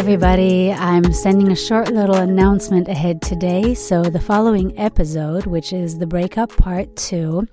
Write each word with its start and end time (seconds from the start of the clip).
everybody. 0.00 0.72
I'm 0.72 1.12
sending 1.12 1.52
a 1.52 1.54
short 1.54 1.92
little 1.92 2.14
announcement 2.14 2.88
ahead 2.88 3.20
today. 3.20 3.74
So, 3.74 4.02
the 4.02 4.18
following 4.18 4.76
episode, 4.78 5.44
which 5.44 5.74
is 5.74 5.98
the 5.98 6.06
breakup 6.06 6.56
part 6.56 6.96
two, 6.96 7.46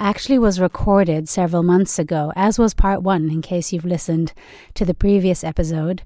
actually 0.00 0.40
was 0.40 0.58
recorded 0.58 1.28
several 1.28 1.62
months 1.62 2.00
ago, 2.00 2.32
as 2.34 2.58
was 2.58 2.74
part 2.74 3.04
one, 3.04 3.30
in 3.30 3.40
case 3.40 3.72
you've 3.72 3.84
listened 3.84 4.32
to 4.74 4.84
the 4.84 4.94
previous 4.94 5.44
episode. 5.44 6.02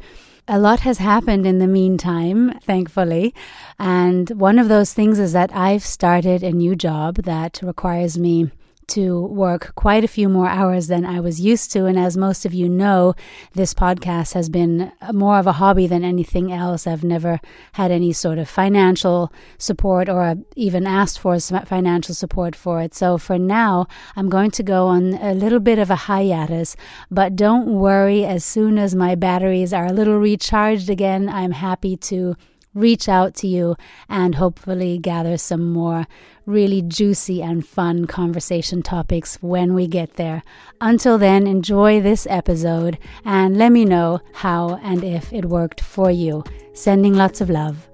A 0.46 0.59
lot 0.59 0.80
has 0.80 0.98
happened 0.98 1.46
in 1.46 1.61
the 1.61 1.66
meantime, 1.66 2.58
thankfully. 2.60 3.34
And 3.78 4.28
one 4.38 4.58
of 4.58 4.68
those 4.68 4.92
things 4.92 5.18
is 5.18 5.32
that 5.32 5.50
I've 5.56 5.82
started 5.82 6.42
a 6.42 6.52
new 6.52 6.76
job 6.76 7.22
that 7.22 7.60
requires 7.62 8.18
me 8.18 8.50
to 8.89 9.27
work 9.27 9.75
quite 9.75 10.05
a 10.05 10.09
few 10.09 10.29
more 10.29 10.49
hours 10.49 10.86
than 10.86 11.04
I 11.04 11.21
was 11.21 11.40
used 11.40 11.72
to. 11.72 11.86
And 11.86 11.99
as 11.99 12.17
most 12.17 12.44
of 12.46 12.54
you 12.54 12.68
know, 12.68 13.14
this 13.54 13.75
podcast 13.75 14.35
has 14.35 14.49
been 14.49 14.93
more 15.13 15.39
of 15.39 15.46
a 15.46 15.53
hobby 15.53 15.86
than 15.86 16.04
anything 16.04 16.53
else. 16.53 16.86
I've 16.86 17.04
never 17.04 17.41
had 17.72 17.91
any 17.91 18.13
sort 18.13 18.39
of 18.39 18.49
financial 18.49 19.32
support 19.58 20.08
or 20.08 20.36
even 20.54 20.86
asked 20.86 21.18
for 21.18 21.39
financial 21.41 22.14
support 22.14 22.54
for 22.54 22.80
it. 22.80 22.94
So 22.94 23.18
for 23.18 23.39
now, 23.39 23.86
I'm 24.14 24.29
going 24.29 24.50
to 24.53 24.63
go 24.63 24.86
on 24.86 25.14
a 25.14 25.35
little 25.35 25.61
bit 25.61 25.79
of 25.79 25.91
a 25.91 25.96
hiatus. 25.96 26.77
But 27.11 27.36
don't 27.36 27.75
worry, 27.75 28.25
as 28.25 28.44
soon 28.44 28.79
as 28.79 28.94
my 28.94 29.14
batteries 29.14 29.72
are 29.72 29.86
a 29.86 29.93
little 29.93 30.18
recharged 30.18 30.91
again, 30.91 31.29
I'm 31.29 31.53
happy 31.53 31.96
to 31.96 32.36
reach 32.77 33.08
out 33.08 33.34
to 33.34 33.48
you 33.48 33.75
and 34.08 34.34
hopefully 34.34 34.98
gather 34.98 35.39
some 35.39 35.72
more 35.72 36.06
really 36.44 36.83
juicy 36.83 37.42
and 37.42 37.66
fun 37.66 38.05
conversation 38.05 38.83
topics 38.83 39.36
when 39.42 39.75
we 39.75 39.89
get 39.89 40.14
there. 40.14 40.42
Until 40.80 41.16
then, 41.16 41.47
enjoy 41.47 42.00
this 42.00 42.27
episode 42.28 42.98
and 43.24 43.56
let 43.56 43.72
me 43.72 43.84
know 43.86 44.20
how 44.34 44.78
and 44.82 45.02
if 45.02 45.32
it 45.32 45.47
worked 45.47 45.80
for 45.80 46.10
you. 46.10 46.44
Sending 46.74 47.14
lots 47.14 47.41
of 47.41 47.48
love. 47.48 47.88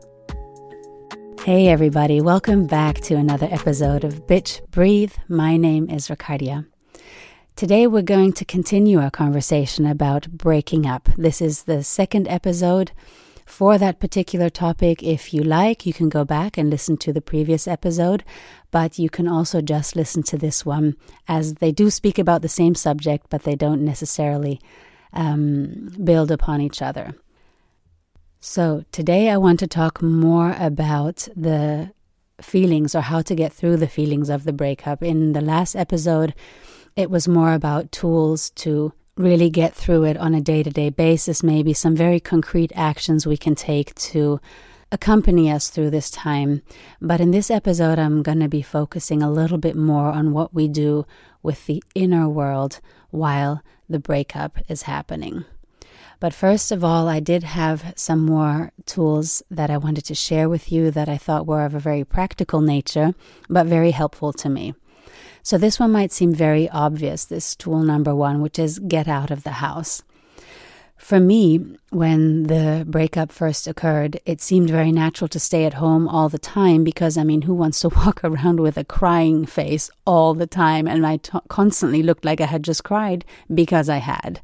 Hey, 1.45 1.69
everybody, 1.69 2.21
welcome 2.21 2.67
back 2.67 3.01
to 3.03 3.15
another 3.15 3.49
episode 3.51 4.05
of 4.05 4.27
Bitch 4.27 4.69
Breathe. 4.71 5.13
My 5.29 5.57
name 5.57 5.89
is 5.89 6.09
Ricardia. 6.09 6.67
Today, 7.55 7.87
we're 7.87 8.03
going 8.03 8.33
to 8.35 8.45
continue 8.45 9.01
our 9.01 9.11
conversation 9.11 9.87
about 9.87 10.29
breaking 10.31 10.87
up. 10.87 11.09
This 11.17 11.41
is 11.41 11.65
the 11.65 11.85
second 11.85 12.27
episode 12.27 12.93
for 13.53 13.77
that 13.77 14.01
particular 14.01 14.49
topic. 14.49 15.03
If 15.03 15.35
you 15.35 15.43
like, 15.45 15.85
you 15.85 15.93
can 15.93 16.09
go 16.09 16.25
back 16.25 16.57
and 16.57 16.71
listen 16.71 16.97
to 16.97 17.13
the 17.13 17.21
previous 17.21 17.69
episode, 17.69 18.25
but 18.71 18.99
you 18.99 19.11
can 19.11 19.29
also 19.29 19.61
just 19.61 19.95
listen 19.95 20.23
to 20.25 20.39
this 20.39 20.65
one 20.65 20.97
as 21.29 21.55
they 21.57 21.71
do 21.71 21.91
speak 21.91 22.19
about 22.19 22.41
the 22.41 22.49
same 22.49 22.75
subject, 22.75 23.27
but 23.29 23.43
they 23.43 23.55
don't 23.55 23.85
necessarily 23.85 24.59
um, 25.13 25.95
build 26.03 26.31
upon 26.31 26.63
each 26.63 26.81
other. 26.81 27.13
So, 28.41 28.85
today 28.91 29.29
I 29.29 29.37
want 29.37 29.61
to 29.61 29.67
talk 29.67 30.01
more 30.01 30.57
about 30.59 31.29
the 31.37 31.93
feelings 32.41 32.95
or 32.95 33.03
how 33.03 33.21
to 33.21 33.35
get 33.35 33.53
through 33.53 33.77
the 33.77 33.87
feelings 33.87 34.31
of 34.31 34.45
the 34.45 34.55
breakup. 34.55 35.03
In 35.03 35.35
the 35.35 35.43
last 35.43 35.77
episode, 35.77 36.35
it 36.97 37.11
was 37.11 37.29
more 37.29 37.53
about 37.53 37.93
tools 37.93 38.49
to 38.65 38.95
really 39.17 39.51
get 39.51 39.75
through 39.75 40.05
it 40.05 40.17
on 40.17 40.35
a 40.35 40.41
day 40.41 40.63
to 40.63 40.71
day 40.71 40.91
basis, 40.91 41.43
maybe 41.43 41.75
some 41.75 41.95
very 41.95 42.21
concrete 42.21 42.73
actions 42.75 43.27
we 43.27 43.37
can 43.37 43.55
take 43.55 43.95
to 43.95 44.41
accompany 44.91 45.51
us 45.51 45.71
through 45.71 45.91
this 45.91 46.11
time. 46.11 46.63
But 47.01 47.21
in 47.21 47.31
this 47.31 47.51
episode, 47.51 47.99
I'm 47.99 48.23
going 48.23 48.41
to 48.41 48.49
be 48.49 48.63
focusing 48.63 49.23
a 49.23 49.31
little 49.31 49.59
bit 49.59 49.77
more 49.77 50.09
on 50.09 50.33
what 50.33 50.55
we 50.55 50.69
do 50.69 51.07
with 51.43 51.67
the 51.67 51.83
inner 51.95 52.29
world 52.29 52.81
while 53.11 53.63
the 53.89 53.99
breakup 53.99 54.59
is 54.69 54.83
happening. 54.83 55.45
But 56.21 56.33
first 56.33 56.71
of 56.71 56.85
all, 56.85 57.09
I 57.09 57.19
did 57.19 57.43
have 57.43 57.95
some 57.97 58.21
more 58.21 58.71
tools 58.87 59.43
that 59.51 59.71
I 59.71 59.77
wanted 59.77 60.05
to 60.05 60.15
share 60.15 60.49
with 60.49 60.71
you 60.71 60.91
that 60.93 61.09
I 61.09 61.19
thought 61.19 61.49
were 61.49 61.65
of 61.65 61.75
a 61.75 61.81
very 61.81 62.05
practical 62.05 62.61
nature, 62.61 63.15
but 63.49 63.67
very 63.67 63.91
helpful 63.91 64.33
to 64.35 64.49
me. 64.49 64.75
So 65.43 65.59
this 65.59 65.81
one 65.81 65.93
might 65.93 66.13
seem 66.13 66.33
very 66.33 66.69
obvious, 66.71 67.25
this 67.25 67.57
tool 67.57 67.83
number 67.83 68.15
one, 68.15 68.41
which 68.41 68.59
is 68.59 68.79
get 68.79 69.09
out 69.09 69.31
of 69.31 69.43
the 69.43 69.53
house. 69.53 70.03
For 70.97 71.19
me, 71.19 71.59
when 71.91 72.45
the 72.45 72.85
breakup 72.89 73.33
first 73.33 73.67
occurred, 73.67 74.21
it 74.25 74.41
seemed 74.41 74.71
very 74.71 74.93
natural 74.93 75.27
to 75.29 75.41
stay 75.41 75.65
at 75.65 75.75
home 75.75 76.07
all 76.07 76.29
the 76.29 76.39
time 76.39 76.85
because, 76.85 77.19
I 77.19 77.25
mean, 77.25 77.43
who 77.43 77.55
wants 77.55 77.81
to 77.81 77.89
walk 77.97 78.21
around 78.23 78.61
with 78.61 78.77
a 78.77 78.85
crying 78.85 79.45
face 79.45 79.91
all 80.07 80.33
the 80.33 80.47
time? 80.47 80.87
And 80.87 81.05
I 81.05 81.17
t- 81.17 81.37
constantly 81.49 82.05
looked 82.05 82.25
like 82.25 82.41
I 82.41 82.47
had 82.47 82.63
just 82.63 82.85
cried 82.85 83.25
because 83.53 83.89
I 83.89 83.97
had. 83.97 84.41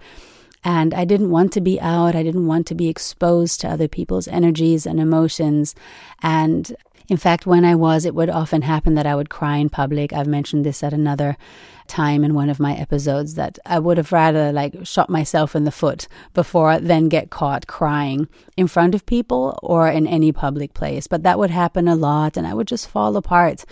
And 0.64 0.92
I 0.94 1.04
didn't 1.04 1.30
want 1.30 1.52
to 1.52 1.60
be 1.60 1.80
out. 1.80 2.16
I 2.16 2.24
didn't 2.24 2.48
want 2.48 2.66
to 2.66 2.74
be 2.74 2.88
exposed 2.88 3.60
to 3.60 3.68
other 3.68 3.86
people's 3.86 4.26
energies 4.26 4.84
and 4.84 4.98
emotions. 4.98 5.76
And 6.22 6.74
in 7.08 7.16
fact, 7.16 7.46
when 7.46 7.64
I 7.64 7.74
was, 7.74 8.04
it 8.04 8.14
would 8.14 8.28
often 8.28 8.62
happen 8.62 8.94
that 8.94 9.06
I 9.06 9.14
would 9.14 9.30
cry 9.30 9.56
in 9.56 9.70
public. 9.70 10.12
I've 10.12 10.26
mentioned 10.26 10.64
this 10.64 10.82
at 10.82 10.92
another 10.92 11.38
time 11.86 12.22
in 12.22 12.34
one 12.34 12.50
of 12.50 12.60
my 12.60 12.74
episodes 12.74 13.34
that 13.34 13.58
I 13.64 13.78
would 13.78 13.96
have 13.96 14.12
rather 14.12 14.52
like 14.52 14.74
shot 14.84 15.08
myself 15.08 15.56
in 15.56 15.64
the 15.64 15.70
foot 15.70 16.06
before 16.34 16.78
then 16.78 17.08
get 17.08 17.30
caught 17.30 17.66
crying 17.66 18.28
in 18.58 18.68
front 18.68 18.94
of 18.94 19.06
people 19.06 19.58
or 19.62 19.88
in 19.88 20.06
any 20.06 20.30
public 20.30 20.74
place. 20.74 21.06
But 21.06 21.22
that 21.22 21.38
would 21.38 21.50
happen 21.50 21.88
a 21.88 21.96
lot 21.96 22.36
and 22.36 22.46
I 22.46 22.52
would 22.52 22.68
just 22.68 22.90
fall 22.90 23.16
apart 23.16 23.64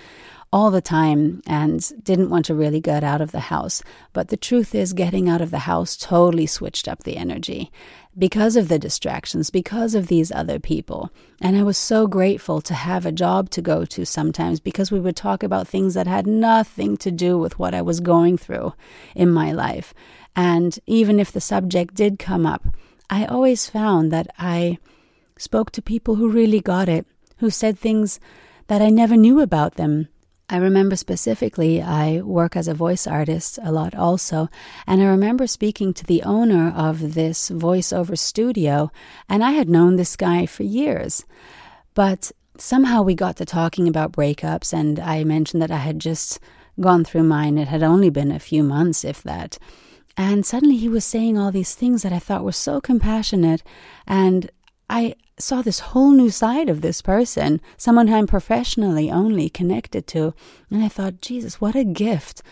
all 0.52 0.70
the 0.70 0.80
time 0.80 1.42
and 1.46 1.92
didn't 2.02 2.30
want 2.30 2.44
to 2.46 2.54
really 2.54 2.80
get 2.80 3.02
out 3.02 3.20
of 3.20 3.32
the 3.32 3.40
house. 3.40 3.82
But 4.12 4.28
the 4.28 4.36
truth 4.36 4.74
is, 4.74 4.92
getting 4.92 5.28
out 5.28 5.40
of 5.40 5.50
the 5.50 5.60
house 5.60 5.96
totally 5.96 6.46
switched 6.46 6.88
up 6.88 7.02
the 7.02 7.16
energy 7.16 7.70
because 8.16 8.56
of 8.56 8.68
the 8.68 8.78
distractions, 8.78 9.50
because 9.50 9.94
of 9.94 10.06
these 10.06 10.32
other 10.32 10.58
people. 10.58 11.10
And 11.40 11.56
I 11.56 11.62
was 11.62 11.76
so 11.76 12.06
grateful 12.06 12.60
to 12.62 12.74
have 12.74 13.04
a 13.04 13.12
job 13.12 13.50
to 13.50 13.62
go 13.62 13.84
to 13.84 14.06
sometimes 14.06 14.60
because 14.60 14.90
we 14.90 15.00
would 15.00 15.16
talk 15.16 15.42
about 15.42 15.68
things 15.68 15.94
that 15.94 16.06
had 16.06 16.26
nothing 16.26 16.96
to 16.98 17.10
do 17.10 17.36
with 17.38 17.58
what 17.58 17.74
I 17.74 17.82
was 17.82 18.00
going 18.00 18.38
through 18.38 18.72
in 19.14 19.30
my 19.30 19.52
life. 19.52 19.92
And 20.34 20.78
even 20.86 21.20
if 21.20 21.32
the 21.32 21.40
subject 21.40 21.94
did 21.94 22.18
come 22.18 22.46
up, 22.46 22.66
I 23.10 23.26
always 23.26 23.68
found 23.68 24.12
that 24.12 24.28
I 24.38 24.78
spoke 25.38 25.70
to 25.72 25.82
people 25.82 26.14
who 26.14 26.28
really 26.28 26.60
got 26.60 26.88
it, 26.88 27.06
who 27.38 27.50
said 27.50 27.78
things 27.78 28.18
that 28.68 28.82
I 28.82 28.88
never 28.88 29.16
knew 29.16 29.40
about 29.40 29.74
them 29.74 30.08
I 30.48 30.58
remember 30.58 30.94
specifically, 30.94 31.82
I 31.82 32.20
work 32.20 32.54
as 32.54 32.68
a 32.68 32.74
voice 32.74 33.06
artist 33.08 33.58
a 33.64 33.72
lot 33.72 33.96
also, 33.96 34.48
and 34.86 35.02
I 35.02 35.06
remember 35.06 35.48
speaking 35.48 35.92
to 35.94 36.04
the 36.04 36.22
owner 36.22 36.72
of 36.76 37.14
this 37.14 37.50
voiceover 37.50 38.16
studio, 38.16 38.92
and 39.28 39.42
I 39.42 39.50
had 39.50 39.68
known 39.68 39.96
this 39.96 40.14
guy 40.14 40.46
for 40.46 40.62
years. 40.62 41.24
But 41.94 42.30
somehow 42.58 43.02
we 43.02 43.16
got 43.16 43.36
to 43.38 43.44
talking 43.44 43.88
about 43.88 44.12
breakups, 44.12 44.72
and 44.72 45.00
I 45.00 45.24
mentioned 45.24 45.62
that 45.62 45.72
I 45.72 45.78
had 45.78 45.98
just 45.98 46.38
gone 46.78 47.04
through 47.04 47.24
mine. 47.24 47.58
It 47.58 47.66
had 47.66 47.82
only 47.82 48.10
been 48.10 48.30
a 48.30 48.38
few 48.38 48.62
months, 48.62 49.04
if 49.04 49.24
that. 49.24 49.58
And 50.16 50.46
suddenly 50.46 50.76
he 50.76 50.88
was 50.88 51.04
saying 51.04 51.36
all 51.36 51.50
these 51.50 51.74
things 51.74 52.02
that 52.02 52.12
I 52.12 52.20
thought 52.20 52.44
were 52.44 52.52
so 52.52 52.80
compassionate, 52.80 53.64
and 54.06 54.48
I 54.88 55.16
saw 55.38 55.60
this 55.60 55.80
whole 55.80 56.12
new 56.12 56.30
side 56.30 56.68
of 56.68 56.80
this 56.80 57.02
person, 57.02 57.60
someone 57.76 58.08
I'm 58.12 58.26
professionally 58.26 59.10
only 59.10 59.48
connected 59.50 60.06
to. 60.08 60.34
And 60.70 60.82
I 60.82 60.88
thought, 60.88 61.20
Jesus, 61.20 61.60
what 61.60 61.74
a 61.74 61.84
gift 61.84 62.42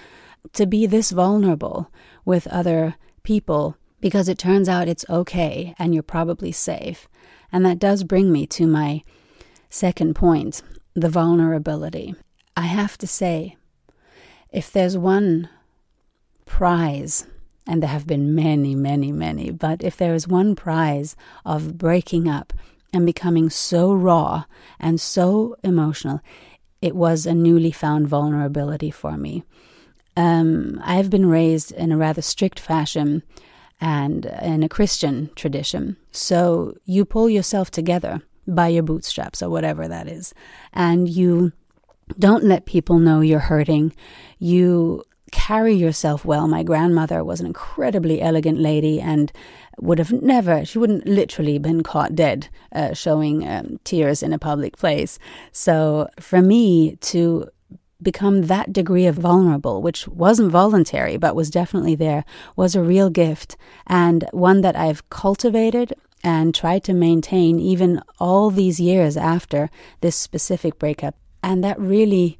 to 0.52 0.66
be 0.66 0.86
this 0.86 1.10
vulnerable 1.10 1.90
with 2.24 2.46
other 2.48 2.96
people 3.22 3.76
because 4.00 4.28
it 4.28 4.38
turns 4.38 4.68
out 4.68 4.88
it's 4.88 5.06
okay 5.08 5.74
and 5.78 5.94
you're 5.94 6.02
probably 6.02 6.52
safe. 6.52 7.08
And 7.50 7.64
that 7.64 7.78
does 7.78 8.04
bring 8.04 8.30
me 8.30 8.46
to 8.48 8.66
my 8.66 9.02
second 9.70 10.14
point 10.14 10.62
the 10.92 11.08
vulnerability. 11.08 12.14
I 12.56 12.66
have 12.66 12.98
to 12.98 13.06
say, 13.06 13.56
if 14.52 14.70
there's 14.70 14.96
one 14.96 15.48
prize 16.44 17.26
and 17.66 17.82
there 17.82 17.90
have 17.90 18.06
been 18.06 18.34
many, 18.34 18.74
many, 18.74 19.10
many, 19.10 19.50
but 19.50 19.82
if 19.82 19.96
there 19.96 20.14
is 20.14 20.28
one 20.28 20.54
prize 20.54 21.16
of 21.44 21.78
breaking 21.78 22.28
up 22.28 22.52
and 22.94 23.06
becoming 23.06 23.50
so 23.50 23.92
raw 23.92 24.44
and 24.78 25.00
so 25.00 25.56
emotional, 25.62 26.20
it 26.80 26.94
was 26.94 27.26
a 27.26 27.34
newly 27.34 27.72
found 27.72 28.08
vulnerability 28.08 28.90
for 28.90 29.16
me. 29.16 29.44
Um, 30.16 30.80
I've 30.84 31.10
been 31.10 31.26
raised 31.26 31.72
in 31.72 31.90
a 31.92 31.96
rather 31.96 32.22
strict 32.22 32.60
fashion 32.60 33.22
and 33.80 34.26
in 34.42 34.62
a 34.62 34.68
Christian 34.68 35.30
tradition. 35.34 35.96
So 36.12 36.74
you 36.84 37.04
pull 37.04 37.28
yourself 37.28 37.70
together 37.70 38.22
by 38.46 38.68
your 38.68 38.82
bootstraps 38.82 39.42
or 39.42 39.50
whatever 39.50 39.88
that 39.88 40.08
is, 40.08 40.34
and 40.72 41.08
you 41.08 41.52
don't 42.18 42.44
let 42.44 42.66
people 42.66 42.98
know 42.98 43.20
you're 43.20 43.40
hurting. 43.40 43.94
You 44.38 45.04
carry 45.32 45.74
yourself 45.74 46.24
well. 46.24 46.46
My 46.46 46.62
grandmother 46.62 47.24
was 47.24 47.40
an 47.40 47.46
incredibly 47.46 48.20
elegant 48.20 48.58
lady 48.58 49.00
and 49.00 49.32
would 49.80 49.98
have 49.98 50.12
never, 50.12 50.64
she 50.64 50.78
wouldn't 50.78 51.06
literally 51.06 51.58
been 51.58 51.82
caught 51.82 52.14
dead 52.14 52.48
uh, 52.72 52.92
showing 52.94 53.46
um, 53.46 53.78
tears 53.84 54.22
in 54.22 54.32
a 54.32 54.38
public 54.38 54.76
place. 54.76 55.18
So 55.52 56.08
for 56.18 56.40
me 56.40 56.96
to 56.96 57.48
become 58.02 58.42
that 58.42 58.72
degree 58.72 59.06
of 59.06 59.16
vulnerable, 59.16 59.82
which 59.82 60.06
wasn't 60.08 60.50
voluntary 60.50 61.16
but 61.16 61.34
was 61.34 61.50
definitely 61.50 61.94
there, 61.94 62.24
was 62.54 62.74
a 62.74 62.82
real 62.82 63.10
gift 63.10 63.56
and 63.86 64.28
one 64.32 64.60
that 64.60 64.76
I've 64.76 65.08
cultivated 65.10 65.94
and 66.22 66.54
tried 66.54 66.84
to 66.84 66.94
maintain 66.94 67.60
even 67.60 68.02
all 68.18 68.50
these 68.50 68.80
years 68.80 69.16
after 69.16 69.70
this 70.00 70.16
specific 70.16 70.78
breakup. 70.78 71.16
And 71.42 71.62
that 71.62 71.78
really, 71.78 72.38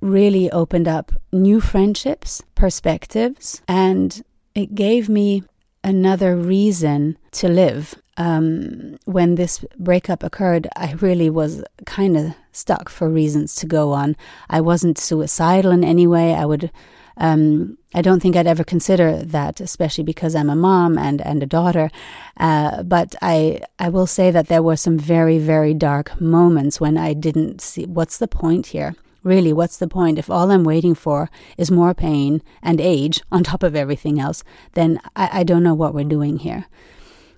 really 0.00 0.50
opened 0.50 0.88
up 0.88 1.12
new 1.32 1.60
friendships, 1.60 2.42
perspectives, 2.56 3.62
and 3.68 4.24
it 4.54 4.74
gave 4.74 5.08
me 5.08 5.44
another 5.86 6.36
reason 6.36 7.16
to 7.30 7.48
live. 7.48 7.94
Um, 8.18 8.98
when 9.04 9.36
this 9.36 9.64
breakup 9.78 10.22
occurred, 10.22 10.66
I 10.74 10.92
really 10.94 11.30
was 11.30 11.62
kind 11.86 12.16
of 12.16 12.34
stuck 12.52 12.88
for 12.88 13.08
reasons 13.08 13.54
to 13.56 13.66
go 13.66 13.92
on. 13.92 14.16
I 14.50 14.60
wasn't 14.60 14.98
suicidal 14.98 15.70
in 15.70 15.84
any 15.84 16.06
way. 16.06 16.34
I 16.34 16.44
would 16.44 16.70
um, 17.18 17.78
I 17.94 18.02
don't 18.02 18.20
think 18.20 18.36
I'd 18.36 18.46
ever 18.46 18.64
consider 18.64 19.16
that, 19.16 19.60
especially 19.60 20.04
because 20.04 20.34
I'm 20.34 20.50
a 20.50 20.56
mom 20.56 20.98
and, 20.98 21.22
and 21.22 21.42
a 21.42 21.46
daughter. 21.46 21.90
Uh, 22.36 22.82
but 22.82 23.14
I 23.22 23.60
I 23.78 23.88
will 23.88 24.06
say 24.06 24.30
that 24.30 24.48
there 24.48 24.62
were 24.62 24.76
some 24.76 24.98
very 24.98 25.38
very 25.38 25.72
dark 25.72 26.20
moments 26.20 26.80
when 26.80 26.98
I 26.98 27.14
didn't 27.14 27.60
see 27.60 27.86
what's 27.86 28.18
the 28.18 28.28
point 28.28 28.66
here. 28.66 28.94
Really, 29.26 29.52
what's 29.52 29.76
the 29.76 29.88
point? 29.88 30.20
If 30.20 30.30
all 30.30 30.52
I'm 30.52 30.62
waiting 30.62 30.94
for 30.94 31.28
is 31.58 31.68
more 31.68 31.94
pain 31.94 32.42
and 32.62 32.80
age 32.80 33.20
on 33.32 33.42
top 33.42 33.64
of 33.64 33.74
everything 33.74 34.20
else, 34.20 34.44
then 34.74 35.00
I, 35.16 35.40
I 35.40 35.42
don't 35.42 35.64
know 35.64 35.74
what 35.74 35.92
we're 35.92 36.04
doing 36.04 36.38
here. 36.38 36.66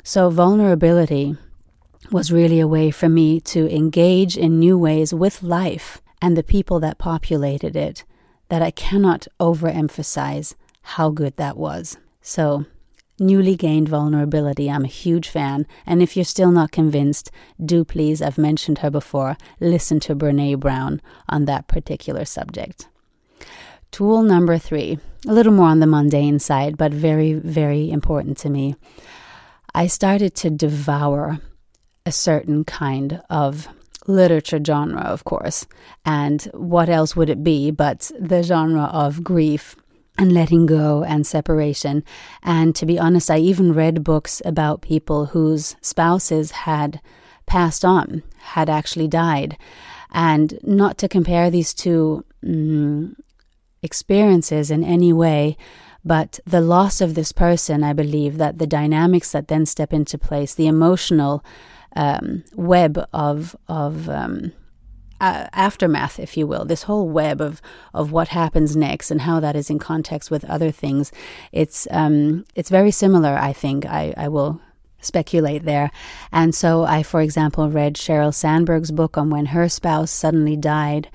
So, 0.02 0.28
vulnerability 0.28 1.38
was 2.12 2.30
really 2.30 2.60
a 2.60 2.68
way 2.68 2.90
for 2.90 3.08
me 3.08 3.40
to 3.40 3.74
engage 3.74 4.36
in 4.36 4.58
new 4.58 4.76
ways 4.76 5.14
with 5.14 5.42
life 5.42 6.02
and 6.20 6.36
the 6.36 6.42
people 6.42 6.78
that 6.80 6.98
populated 6.98 7.74
it 7.74 8.04
that 8.50 8.60
I 8.60 8.70
cannot 8.70 9.26
overemphasize 9.40 10.56
how 10.82 11.08
good 11.08 11.38
that 11.38 11.56
was. 11.56 11.96
So, 12.20 12.66
newly 13.18 13.56
gained 13.56 13.88
vulnerability, 13.88 14.70
I'm 14.70 14.84
a 14.84 14.88
huge 14.88 15.28
fan. 15.28 15.66
And 15.86 16.02
if 16.02 16.16
you're 16.16 16.24
still 16.24 16.50
not 16.50 16.72
convinced, 16.72 17.30
do 17.64 17.84
please, 17.84 18.22
I've 18.22 18.38
mentioned 18.38 18.78
her 18.78 18.90
before, 18.90 19.36
listen 19.60 20.00
to 20.00 20.16
Brene 20.16 20.60
Brown 20.60 21.00
on 21.28 21.44
that 21.46 21.68
particular 21.68 22.24
subject. 22.24 22.88
Tool 23.90 24.22
number 24.22 24.58
three, 24.58 24.98
a 25.26 25.32
little 25.32 25.52
more 25.52 25.68
on 25.68 25.80
the 25.80 25.86
mundane 25.86 26.38
side, 26.38 26.76
but 26.76 26.92
very, 26.92 27.32
very 27.32 27.90
important 27.90 28.36
to 28.38 28.50
me. 28.50 28.76
I 29.74 29.86
started 29.86 30.34
to 30.36 30.50
devour 30.50 31.40
a 32.04 32.12
certain 32.12 32.64
kind 32.64 33.22
of 33.30 33.68
literature 34.06 34.60
genre, 34.64 35.02
of 35.02 35.24
course. 35.24 35.66
And 36.04 36.42
what 36.54 36.88
else 36.88 37.14
would 37.14 37.30
it 37.30 37.44
be 37.44 37.70
but 37.70 38.10
the 38.18 38.42
genre 38.42 38.84
of 38.84 39.22
grief 39.22 39.76
and 40.18 40.32
letting 40.32 40.66
go 40.66 41.04
and 41.04 41.26
separation? 41.26 42.04
And 42.42 42.74
to 42.76 42.84
be 42.84 42.98
honest, 42.98 43.30
I 43.30 43.38
even 43.38 43.72
read 43.72 44.04
books 44.04 44.42
about 44.44 44.82
people 44.82 45.26
whose 45.26 45.76
spouses 45.80 46.50
had 46.50 47.00
passed 47.46 47.84
on, 47.84 48.22
had 48.38 48.68
actually 48.68 49.08
died. 49.08 49.56
And 50.12 50.58
not 50.62 50.98
to 50.98 51.08
compare 51.08 51.50
these 51.50 51.72
two 51.74 52.24
mm, 52.44 53.14
experiences 53.82 54.70
in 54.70 54.84
any 54.84 55.12
way, 55.12 55.56
but 56.04 56.40
the 56.46 56.60
loss 56.60 57.00
of 57.00 57.14
this 57.14 57.32
person, 57.32 57.82
I 57.82 57.92
believe 57.92 58.38
that 58.38 58.58
the 58.58 58.66
dynamics 58.66 59.32
that 59.32 59.48
then 59.48 59.66
step 59.66 59.92
into 59.92 60.16
place, 60.16 60.54
the 60.54 60.66
emotional 60.66 61.44
um, 61.96 62.44
web 62.54 63.04
of 63.12 63.56
of 63.66 64.08
um, 64.08 64.52
uh, 65.20 65.48
aftermath, 65.52 66.18
if 66.18 66.36
you 66.36 66.46
will, 66.46 66.64
this 66.64 66.84
whole 66.84 67.08
web 67.08 67.40
of 67.40 67.60
of 67.94 68.12
what 68.12 68.28
happens 68.28 68.76
next 68.76 69.10
and 69.10 69.22
how 69.22 69.40
that 69.40 69.56
is 69.56 69.70
in 69.70 69.78
context 69.78 70.30
with 70.30 70.44
other 70.44 70.70
things. 70.70 71.12
It's 71.52 71.86
um, 71.90 72.44
it's 72.54 72.70
very 72.70 72.90
similar. 72.90 73.36
I 73.36 73.52
think 73.52 73.86
I, 73.86 74.14
I 74.16 74.28
will 74.28 74.60
speculate 75.00 75.64
there. 75.64 75.90
And 76.32 76.54
so 76.54 76.82
I, 76.82 77.02
for 77.02 77.20
example, 77.20 77.70
read 77.70 77.94
Sheryl 77.94 78.34
Sandberg's 78.34 78.90
book 78.90 79.16
on 79.16 79.30
when 79.30 79.46
her 79.46 79.68
spouse 79.68 80.10
suddenly 80.10 80.56
died 80.56 81.08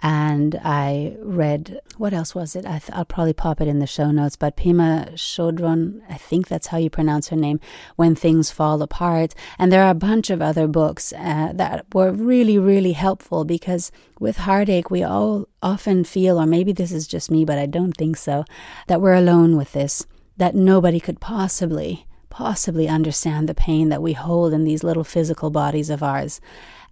and 0.00 0.58
I 0.62 1.16
read 1.20 1.80
what 1.96 2.14
else 2.14 2.34
was 2.34 2.54
it? 2.54 2.64
I 2.64 2.80
will 2.96 3.04
probably 3.04 3.32
pop 3.32 3.60
it 3.60 3.66
in 3.66 3.80
the 3.80 3.86
show 3.86 4.10
notes. 4.12 4.36
But 4.36 4.56
Pema 4.56 5.12
Chodron, 5.14 6.00
I 6.08 6.14
think 6.14 6.46
that's 6.46 6.68
how 6.68 6.78
you 6.78 6.90
pronounce 6.90 7.28
her 7.28 7.36
name. 7.36 7.58
When 7.96 8.14
things 8.14 8.50
fall 8.50 8.80
apart, 8.82 9.34
and 9.58 9.72
there 9.72 9.82
are 9.82 9.90
a 9.90 9.94
bunch 9.94 10.30
of 10.30 10.40
other 10.40 10.68
books 10.68 11.12
uh, 11.12 11.52
that 11.54 11.86
were 11.92 12.12
really, 12.12 12.58
really 12.58 12.92
helpful 12.92 13.44
because 13.44 13.90
with 14.20 14.38
heartache, 14.38 14.90
we 14.90 15.02
all 15.02 15.48
often 15.62 16.04
feel, 16.04 16.40
or 16.40 16.46
maybe 16.46 16.72
this 16.72 16.92
is 16.92 17.08
just 17.08 17.30
me, 17.30 17.44
but 17.44 17.58
I 17.58 17.66
don't 17.66 17.96
think 17.96 18.16
so, 18.16 18.44
that 18.86 19.00
we're 19.00 19.14
alone 19.14 19.56
with 19.56 19.72
this. 19.72 20.06
That 20.36 20.54
nobody 20.54 21.00
could 21.00 21.20
possibly, 21.20 22.06
possibly 22.30 22.86
understand 22.86 23.48
the 23.48 23.54
pain 23.54 23.88
that 23.88 24.02
we 24.02 24.12
hold 24.12 24.52
in 24.52 24.62
these 24.62 24.84
little 24.84 25.02
physical 25.02 25.50
bodies 25.50 25.90
of 25.90 26.00
ours. 26.00 26.40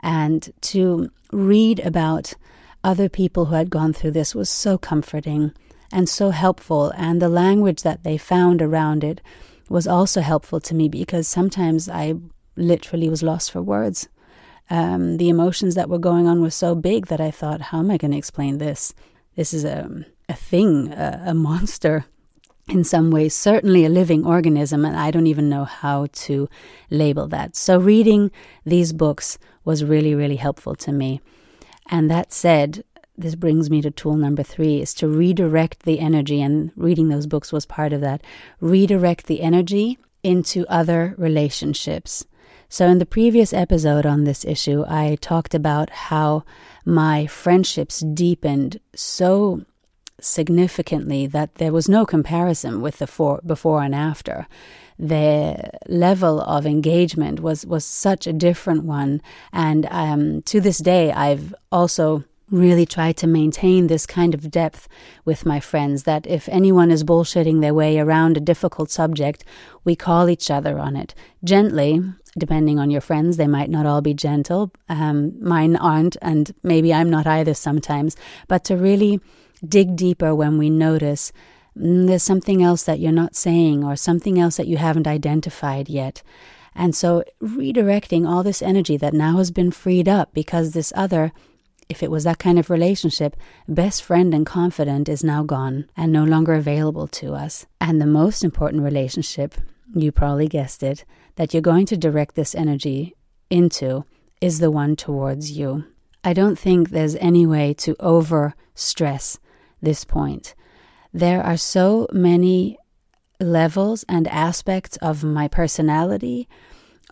And 0.01 0.53
to 0.63 1.11
read 1.31 1.79
about 1.81 2.35
other 2.87 3.09
people 3.09 3.47
who 3.47 3.57
had 3.57 3.69
gone 3.69 3.93
through 3.93 4.13
this 4.13 4.33
was 4.33 4.49
so 4.49 4.79
comforting 4.79 5.53
and 5.93 6.09
so 6.09 6.31
helpful, 6.31 6.93
and 6.97 7.21
the 7.21 7.29
language 7.29 7.83
that 7.83 8.05
they 8.05 8.17
found 8.17 8.63
around 8.63 9.03
it 9.03 9.21
was 9.69 9.89
also 9.89 10.21
helpful 10.21 10.61
to 10.61 10.75
me 10.75 10.89
because 10.89 11.27
sometimes 11.27 11.89
I 11.89 12.15
literally 12.57 13.11
was 13.11 13.25
lost 13.25 13.51
for 13.51 13.61
words. 13.61 14.09
Um, 14.71 15.17
the 15.17 15.29
emotions 15.29 15.75
that 15.75 15.89
were 15.89 15.99
going 15.99 16.29
on 16.29 16.41
were 16.41 16.51
so 16.51 16.77
big 16.77 17.07
that 17.07 17.21
I 17.21 17.33
thought, 17.33 17.61
how 17.61 17.81
am 17.81 17.91
I 17.91 17.97
going 17.97 18.13
to 18.13 18.19
explain 18.19 18.59
this? 18.59 18.95
This 19.35 19.53
is 19.53 19.65
a, 19.65 20.07
a 20.29 20.35
thing, 20.35 20.93
a, 20.93 21.25
a 21.27 21.35
monster 21.35 22.07
in 22.69 22.85
some 22.85 23.11
ways, 23.11 23.35
certainly 23.35 23.85
a 23.85 23.89
living 23.89 24.25
organism, 24.25 24.85
and 24.85 24.97
I 24.97 25.11
don't 25.11 25.27
even 25.27 25.49
know 25.49 25.65
how 25.65 26.07
to 26.27 26.49
label 26.91 27.27
that. 27.29 27.57
So, 27.57 27.79
reading 27.79 28.31
these 28.65 28.93
books 28.93 29.39
was 29.65 29.85
really, 29.85 30.15
really 30.15 30.37
helpful 30.37 30.77
to 30.77 30.93
me. 30.93 31.21
And 31.89 32.11
that 32.11 32.33
said, 32.33 32.85
this 33.19 33.35
brings 33.35 33.71
me 33.71 33.81
to 33.83 33.91
tool 33.91 34.17
number 34.17 34.43
three 34.43 34.81
is 34.81 34.93
to 34.95 35.09
redirect 35.09 35.85
the 35.85 36.01
energy, 36.01 36.43
and 36.43 36.71
reading 36.77 37.09
those 37.09 37.27
books 37.27 37.53
was 37.53 37.65
part 37.67 37.93
of 37.93 38.01
that. 38.03 38.23
Redirect 38.61 39.27
the 39.27 39.41
energy 39.41 39.99
into 40.23 40.67
other 40.69 41.15
relationships. 41.17 42.27
So, 42.69 42.87
in 42.89 42.99
the 42.99 43.07
previous 43.07 43.53
episode 43.53 44.05
on 44.05 44.25
this 44.25 44.45
issue, 44.45 44.85
I 44.89 45.17
talked 45.21 45.55
about 45.55 45.89
how 45.91 46.45
my 46.85 47.27
friendships 47.27 48.01
deepened 48.01 48.81
so 48.95 49.65
significantly 50.21 51.27
that 51.27 51.57
there 51.57 51.73
was 51.73 51.89
no 51.89 52.05
comparison 52.05 52.81
with 52.81 52.99
the 52.99 53.07
for, 53.07 53.41
before 53.47 53.83
and 53.83 53.95
after 53.95 54.47
the 54.99 55.71
level 55.89 56.41
of 56.41 56.67
engagement 56.67 57.41
was 57.41 57.67
was 57.67 57.85
such 57.85 58.27
a 58.27 58.33
different 58.33 58.85
one. 58.85 59.21
And 59.53 59.87
um, 59.91 60.43
to 60.43 60.61
this 60.61 60.79
day, 60.79 61.13
I've 61.13 61.55
also 61.71 62.25
really 62.51 62.87
tried 62.87 63.17
to 63.17 63.27
maintain 63.27 63.89
this 63.89 64.07
kind 64.07 64.33
of 64.33 64.51
depth 64.51 64.89
with 65.25 65.45
my 65.45 65.59
friends 65.59 66.05
that 66.05 66.27
if 66.27 66.49
anyone 66.49 66.91
is 66.91 67.03
bullshitting 67.03 67.61
their 67.61 67.75
way 67.75 67.99
around 67.99 68.37
a 68.37 68.41
difficult 68.41 68.91
subject, 68.91 69.45
we 69.85 69.97
call 69.97 70.31
each 70.31 70.51
other 70.51 70.79
on 70.79 70.97
it 70.97 71.15
gently. 71.43 72.01
Depending 72.39 72.79
on 72.79 72.91
your 72.91 73.01
friends, 73.01 73.37
they 73.37 73.47
might 73.47 73.71
not 73.71 73.87
all 73.87 74.03
be 74.03 74.13
gentle. 74.13 74.71
Um, 74.91 75.33
mine 75.43 75.75
aren't, 75.75 76.19
and 76.21 76.55
maybe 76.63 76.93
I'm 76.93 77.09
not 77.09 77.27
either 77.27 77.55
sometimes. 77.55 78.15
But 78.47 78.63
to 78.65 78.77
really 78.77 79.21
dig 79.67 79.97
deeper 79.97 80.35
when 80.35 80.59
we 80.59 80.69
notice 80.69 81.33
Mm, 81.79 82.07
there's 82.07 82.23
something 82.23 82.63
else 82.63 82.83
that 82.85 83.01
you're 83.01 83.13
not 83.13 83.37
saying 83.37 83.85
or 83.85 83.97
something 83.97 84.39
else 84.39 84.57
that 84.57 84.69
you 84.69 84.77
haven't 84.77 85.07
identified 85.07 85.89
yet. 85.89 86.23
And 86.75 86.95
so 86.95 87.25
redirecting 87.43 88.29
all 88.29 88.43
this 88.43 88.63
energy 88.63 88.97
that 88.99 89.15
now 89.15 89.39
has 89.39 89.51
been 89.51 89.71
freed 89.71 90.09
up 90.09 90.35
because 90.35 90.73
this 90.73 90.93
other, 90.95 91.33
if 91.89 92.03
it 92.03 92.11
was 92.11 92.25
that 92.25 92.39
kind 92.39 92.59
of 92.59 92.69
relationship, 92.69 93.37
best 93.67 94.03
friend 94.03 94.35
and 94.35 94.45
confidant 94.45 95.09
is 95.09 95.25
now 95.25 95.43
gone 95.43 95.89
and 95.97 96.13
no 96.13 96.25
longer 96.25 96.55
available 96.55 97.09
to 97.09 97.35
us. 97.35 97.67
And 97.81 98.01
the 98.01 98.07
most 98.07 98.45
important 98.45 98.83
relationship, 98.83 99.55
you 99.95 100.13
probably 100.13 100.49
guessed 100.49 100.83
it, 100.83 101.05
that 101.37 101.55
you're 101.55 101.63
going 101.63 101.87
to 101.87 101.97
direct 101.97 102.35
this 102.35 102.55
energy 102.55 103.15
into 103.49 104.05
is 104.41 104.59
the 104.59 104.71
one 104.71 104.97
towards 104.97 105.53
you. 105.53 105.85
I 106.23 106.33
don't 106.33 106.59
think 106.59 106.91
there's 106.91 107.17
any 107.17 107.47
way 107.47 107.73
to 107.75 107.97
over 108.01 108.55
stress 108.75 109.39
this 109.81 110.05
point. 110.05 110.55
There 111.17 111.43
are 111.43 111.57
so 111.57 112.07
many 112.13 112.79
levels 113.41 114.05
and 114.07 114.29
aspects 114.29 114.99
of 114.99 115.25
my 115.25 115.49
personality, 115.49 116.47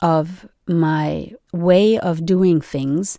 of 0.02 0.46
my 0.68 1.32
way 1.54 1.98
of 1.98 2.26
doing 2.26 2.60
things 2.60 3.18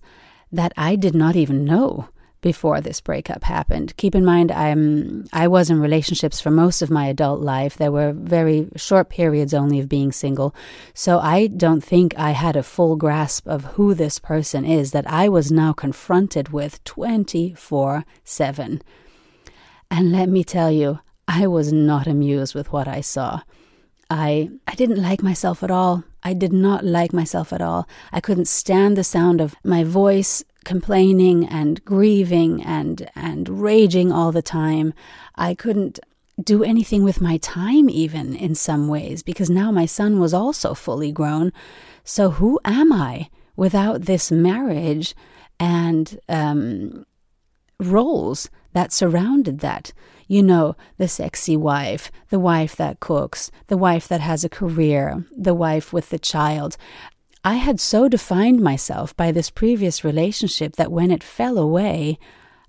that 0.51 0.73
I 0.77 0.95
did 0.95 1.15
not 1.15 1.35
even 1.35 1.65
know 1.65 2.09
before 2.41 2.81
this 2.81 3.01
breakup 3.01 3.45
happened. 3.45 3.97
Keep 3.97 4.13
in 4.13 4.23
mind 4.23 4.51
I'm 4.51 5.25
I 5.33 5.47
was 5.47 5.71
in 5.71 5.81
relationships 5.81 6.39
for 6.39 6.51
most 6.51 6.83
of 6.83 6.91
my 6.91 7.07
adult 7.07 7.41
life. 7.41 7.77
There 7.77 7.91
were 7.91 8.13
very 8.13 8.69
short 8.75 9.09
periods 9.09 9.55
only 9.55 9.79
of 9.79 9.89
being 9.89 10.11
single. 10.11 10.53
So 10.93 11.17
I 11.17 11.47
don't 11.47 11.83
think 11.83 12.13
I 12.15 12.31
had 12.31 12.55
a 12.55 12.61
full 12.61 12.95
grasp 12.95 13.47
of 13.47 13.73
who 13.73 13.95
this 13.95 14.19
person 14.19 14.65
is 14.65 14.91
that 14.91 15.09
I 15.09 15.29
was 15.29 15.51
now 15.51 15.73
confronted 15.73 16.49
with 16.49 16.83
24/7. 16.83 18.83
And 19.89 20.11
let 20.11 20.29
me 20.29 20.43
tell 20.43 20.71
you, 20.71 20.99
I 21.27 21.47
was 21.47 21.71
not 21.71 22.07
amused 22.07 22.55
with 22.55 22.71
what 22.71 22.87
I 22.87 23.01
saw. 23.01 23.41
I 24.09 24.49
I 24.67 24.75
didn't 24.75 25.01
like 25.01 25.23
myself 25.23 25.63
at 25.63 25.71
all. 25.71 26.03
I 26.23 26.33
did 26.33 26.53
not 26.53 26.83
like 26.83 27.13
myself 27.13 27.51
at 27.53 27.61
all. 27.61 27.87
I 28.11 28.19
couldn't 28.19 28.47
stand 28.47 28.95
the 28.95 29.03
sound 29.03 29.41
of 29.41 29.55
my 29.63 29.83
voice 29.83 30.43
complaining 30.63 31.45
and 31.47 31.83
grieving 31.85 32.63
and 32.63 33.09
and 33.15 33.61
raging 33.61 34.11
all 34.11 34.31
the 34.31 34.41
time. 34.41 34.93
I 35.35 35.55
couldn't 35.55 35.99
do 36.43 36.63
anything 36.63 37.03
with 37.03 37.21
my 37.21 37.37
time 37.37 37.89
even 37.89 38.35
in 38.35 38.55
some 38.55 38.87
ways 38.87 39.23
because 39.23 39.49
now 39.49 39.71
my 39.71 39.85
son 39.85 40.19
was 40.19 40.33
also 40.33 40.73
fully 40.73 41.11
grown. 41.11 41.53
So 42.03 42.31
who 42.31 42.59
am 42.65 42.91
I 42.91 43.29
without 43.55 44.01
this 44.01 44.31
marriage 44.31 45.15
and 45.59 46.19
um, 46.27 47.05
roles 47.79 48.49
that 48.75 48.93
surrounded 48.93 49.59
that? 49.59 49.93
You 50.27 50.43
know, 50.43 50.75
the 50.97 51.07
sexy 51.07 51.55
wife, 51.55 52.11
the 52.29 52.39
wife 52.39 52.75
that 52.75 52.99
cooks, 52.99 53.49
the 53.67 53.77
wife 53.77 54.07
that 54.07 54.21
has 54.21 54.43
a 54.43 54.49
career, 54.49 55.25
the 55.35 55.53
wife 55.53 55.93
with 55.93 56.09
the 56.09 56.19
child. 56.19 56.77
I 57.43 57.55
had 57.55 57.79
so 57.79 58.09
defined 58.09 58.59
myself 58.61 59.15
by 59.15 59.31
this 59.31 59.49
previous 59.49 60.03
relationship 60.03 60.75
that 60.75 60.91
when 60.91 61.09
it 61.09 61.23
fell 61.23 61.57
away, 61.57 62.19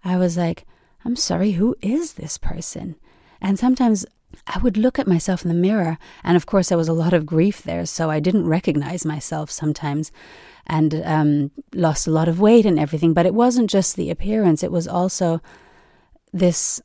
I 0.05 0.17
was 0.17 0.37
like, 0.37 0.67
I'm 1.05 1.17
sorry, 1.17 1.53
who 1.53 1.75
is 1.83 2.15
this 2.15 2.39
person? 2.39 2.97
And 3.41 3.59
sometimes 3.59 4.07
I 4.47 4.59
would 4.59 4.77
look 4.77 4.99
at 4.99 5.07
myself 5.09 5.43
in 5.43 5.49
the 5.49 5.55
mirror, 5.55 5.99
and 6.23 6.37
of 6.37 6.47
course, 6.47 6.69
there 6.69 6.79
was 6.79 6.89
a 6.89 6.93
lot 6.93 7.15
of 7.15 7.27
grief 7.27 7.63
there, 7.63 7.87
so 7.87 8.11
I 8.11 8.21
didn't 8.21 8.47
recognize 8.47 9.05
myself 9.05 9.51
sometimes 9.51 10.13
and 10.67 11.03
um, 11.05 11.51
lost 11.75 12.07
a 12.07 12.11
lot 12.11 12.29
of 12.29 12.41
weight 12.41 12.67
and 12.67 12.79
everything. 12.79 13.15
But 13.15 13.27
it 13.27 13.35
wasn't 13.35 13.71
just 13.71 13.97
the 13.97 14.11
appearance, 14.11 14.63
it 14.63 14.73
was 14.73 14.87
also 14.87 15.41
this 16.38 16.81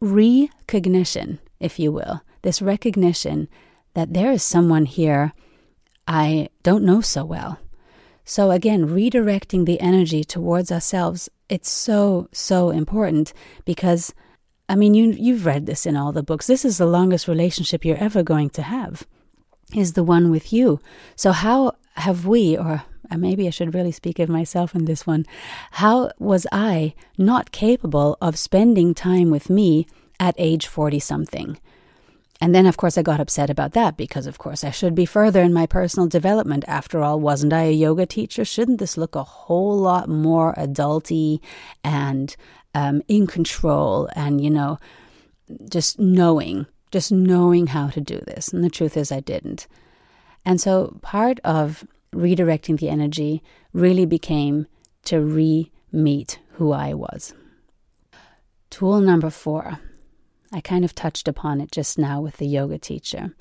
recognition, 0.00 1.38
if 1.60 1.78
you 1.78 1.92
will, 1.92 2.22
this 2.42 2.62
recognition 2.62 3.48
that 3.94 4.14
there 4.14 4.32
is 4.32 4.42
someone 4.42 4.86
here 4.86 5.32
I 6.06 6.48
don't 6.62 6.84
know 6.84 7.00
so 7.00 7.24
well. 7.24 7.58
So 8.24 8.50
again, 8.50 8.88
redirecting 8.88 9.66
the 9.66 9.80
energy 9.80 10.24
towards 10.24 10.72
ourselves, 10.72 11.28
it's 11.48 11.70
so, 11.70 12.28
so 12.32 12.70
important 12.70 13.32
because 13.64 14.14
I 14.68 14.74
mean 14.74 14.94
you 14.94 15.12
you've 15.12 15.46
read 15.46 15.66
this 15.66 15.86
in 15.86 15.96
all 15.96 16.12
the 16.12 16.22
books. 16.22 16.46
This 16.46 16.64
is 16.64 16.78
the 16.78 16.86
longest 16.86 17.28
relationship 17.28 17.84
you're 17.84 17.96
ever 17.96 18.22
going 18.22 18.50
to 18.50 18.62
have 18.62 19.06
is 19.74 19.92
the 19.92 20.04
one 20.04 20.30
with 20.30 20.52
you. 20.52 20.80
So 21.16 21.32
how 21.32 21.72
have 21.94 22.26
we 22.26 22.56
or 22.56 22.84
maybe 23.16 23.46
I 23.46 23.50
should 23.50 23.74
really 23.74 23.92
speak 23.92 24.18
of 24.18 24.28
myself 24.28 24.74
in 24.74 24.84
this 24.84 25.06
one. 25.06 25.26
How 25.72 26.10
was 26.18 26.46
I 26.52 26.94
not 27.18 27.52
capable 27.52 28.16
of 28.20 28.38
spending 28.38 28.94
time 28.94 29.30
with 29.30 29.50
me 29.50 29.86
at 30.18 30.34
age 30.38 30.66
40 30.66 30.98
something? 30.98 31.58
And 32.42 32.52
then, 32.52 32.66
of 32.66 32.76
course, 32.76 32.98
I 32.98 33.02
got 33.02 33.20
upset 33.20 33.50
about 33.50 33.72
that 33.74 33.96
because, 33.96 34.26
of 34.26 34.38
course, 34.38 34.64
I 34.64 34.72
should 34.72 34.96
be 34.96 35.06
further 35.06 35.42
in 35.42 35.52
my 35.52 35.64
personal 35.64 36.08
development. 36.08 36.64
After 36.66 37.00
all, 37.00 37.20
wasn't 37.20 37.52
I 37.52 37.62
a 37.62 37.72
yoga 37.72 38.04
teacher? 38.04 38.44
Shouldn't 38.44 38.80
this 38.80 38.96
look 38.96 39.14
a 39.14 39.22
whole 39.22 39.78
lot 39.78 40.08
more 40.08 40.52
adulty 40.54 41.38
and 41.84 42.34
um, 42.74 43.00
in 43.06 43.28
control 43.28 44.08
and, 44.16 44.42
you 44.42 44.50
know, 44.50 44.80
just 45.70 46.00
knowing, 46.00 46.66
just 46.90 47.12
knowing 47.12 47.68
how 47.68 47.90
to 47.90 48.00
do 48.00 48.18
this? 48.26 48.48
And 48.48 48.64
the 48.64 48.70
truth 48.70 48.96
is, 48.96 49.12
I 49.12 49.20
didn't. 49.20 49.68
And 50.44 50.60
so 50.60 50.98
part 51.00 51.38
of 51.44 51.86
redirecting 52.14 52.78
the 52.78 52.88
energy 52.88 53.42
really 53.72 54.06
became 54.06 54.66
to 55.04 55.20
re 55.20 55.70
meet 55.90 56.38
who 56.52 56.72
I 56.72 56.94
was. 56.94 57.34
Tool 58.70 59.00
number 59.00 59.30
four 59.30 59.78
I 60.52 60.60
kind 60.60 60.84
of 60.84 60.94
touched 60.94 61.28
upon 61.28 61.60
it 61.60 61.72
just 61.72 61.98
now 61.98 62.20
with 62.20 62.36
the 62.36 62.46
yoga 62.46 62.78
teacher. 62.78 63.34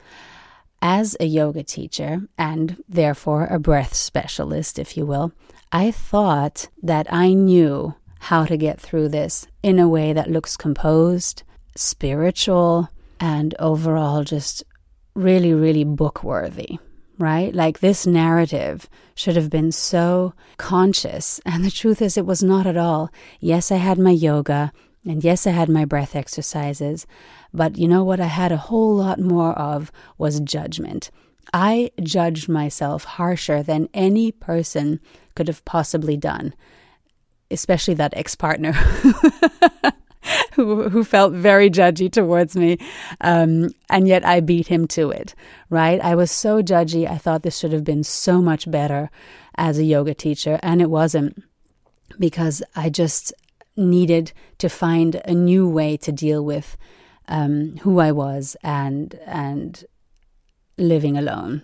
As 0.82 1.16
a 1.20 1.26
yoga 1.26 1.62
teacher, 1.62 2.22
and 2.38 2.82
therefore 2.88 3.46
a 3.48 3.60
breath 3.60 3.94
specialist, 3.94 4.80
if 4.80 4.96
you 4.96 5.06
will, 5.06 5.34
I 5.72 5.92
thought 5.92 6.70
that 6.82 7.12
I 7.12 7.34
knew 7.34 7.96
how 8.20 8.46
to 8.46 8.58
get 8.58 8.80
through 8.80 9.10
this 9.10 9.46
in 9.62 9.78
a 9.78 9.90
way 9.90 10.14
that 10.14 10.32
looks 10.32 10.56
composed, 10.56 11.44
spiritual, 11.76 12.90
and 13.20 13.54
overall 13.60 14.24
just 14.24 14.64
really, 15.14 15.54
really 15.54 15.84
book 15.84 16.24
worthy, 16.24 16.80
right? 17.22 17.54
Like 17.54 17.80
this 17.80 18.06
narrative 18.08 18.90
should 19.16 19.36
have 19.36 19.50
been 19.50 19.72
so 19.72 20.34
conscious. 20.58 21.40
And 21.46 21.64
the 21.64 21.72
truth 21.72 22.02
is, 22.02 22.18
it 22.18 22.26
was 22.26 22.44
not 22.44 22.66
at 22.68 22.78
all. 22.78 23.12
Yes, 23.40 23.72
I 23.72 23.78
had 23.78 24.00
my 24.00 24.12
yoga. 24.12 24.72
And 25.06 25.24
yes, 25.24 25.48
I 25.48 25.52
had 25.52 25.70
my 25.70 25.86
breath 25.86 26.16
exercises, 26.16 27.08
but 27.54 27.78
you 27.78 27.88
know 27.88 28.04
what 28.04 28.20
I 28.20 28.26
had 28.26 28.52
a 28.52 28.58
whole 28.58 28.96
lot 28.96 29.20
more 29.20 29.54
of 29.54 29.92
was 30.18 30.40
judgment. 30.42 31.10
I 31.54 31.92
judged 32.02 32.48
myself 32.48 33.04
harsher 33.04 33.64
than 33.64 33.90
any 33.94 34.32
person 34.32 35.00
could 35.36 35.48
have 35.48 35.66
possibly 35.66 36.18
done, 36.18 36.54
especially 37.50 37.96
that 37.96 38.14
ex 38.16 38.36
partner 38.36 38.74
who, 40.54 40.90
who 40.90 41.04
felt 41.04 41.34
very 41.34 41.70
judgy 41.70 42.12
towards 42.12 42.56
me. 42.56 42.78
Um, 43.22 43.70
and 43.90 44.08
yet 44.08 44.26
I 44.26 44.40
beat 44.40 44.68
him 44.68 44.88
to 44.90 45.10
it, 45.10 45.36
right? 45.70 46.00
I 46.02 46.16
was 46.16 46.32
so 46.32 46.62
judgy. 46.62 47.10
I 47.10 47.18
thought 47.18 47.44
this 47.44 47.58
should 47.58 47.74
have 47.74 47.84
been 47.84 48.04
so 48.04 48.42
much 48.42 48.70
better 48.70 49.10
as 49.56 49.78
a 49.78 49.84
yoga 49.84 50.14
teacher, 50.14 50.60
and 50.64 50.82
it 50.82 50.90
wasn't 50.90 51.44
because 52.20 52.64
I 52.76 52.90
just 52.90 53.34
needed 53.76 54.32
to 54.58 54.70
find 54.70 55.22
a 55.26 55.34
new 55.34 55.68
way 55.68 55.98
to 55.98 56.12
deal 56.12 56.44
with 56.44 56.78
um, 57.28 57.78
who 57.78 58.00
I 58.00 58.12
was 58.12 58.56
and 58.64 59.18
and 59.26 59.84
living 60.78 61.18
alone. 61.18 61.64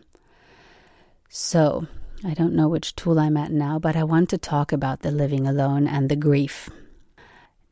So 1.29 1.87
I 2.23 2.33
don't 2.33 2.55
know 2.55 2.67
which 2.67 2.95
tool 2.95 3.19
I'm 3.19 3.37
at 3.37 3.51
now, 3.51 3.77
but 3.79 3.95
I 3.95 4.03
want 4.03 4.29
to 4.29 4.37
talk 4.37 4.71
about 4.71 5.01
the 5.01 5.11
living 5.11 5.45
alone 5.45 5.87
and 5.87 6.09
the 6.09 6.15
grief. 6.15 6.69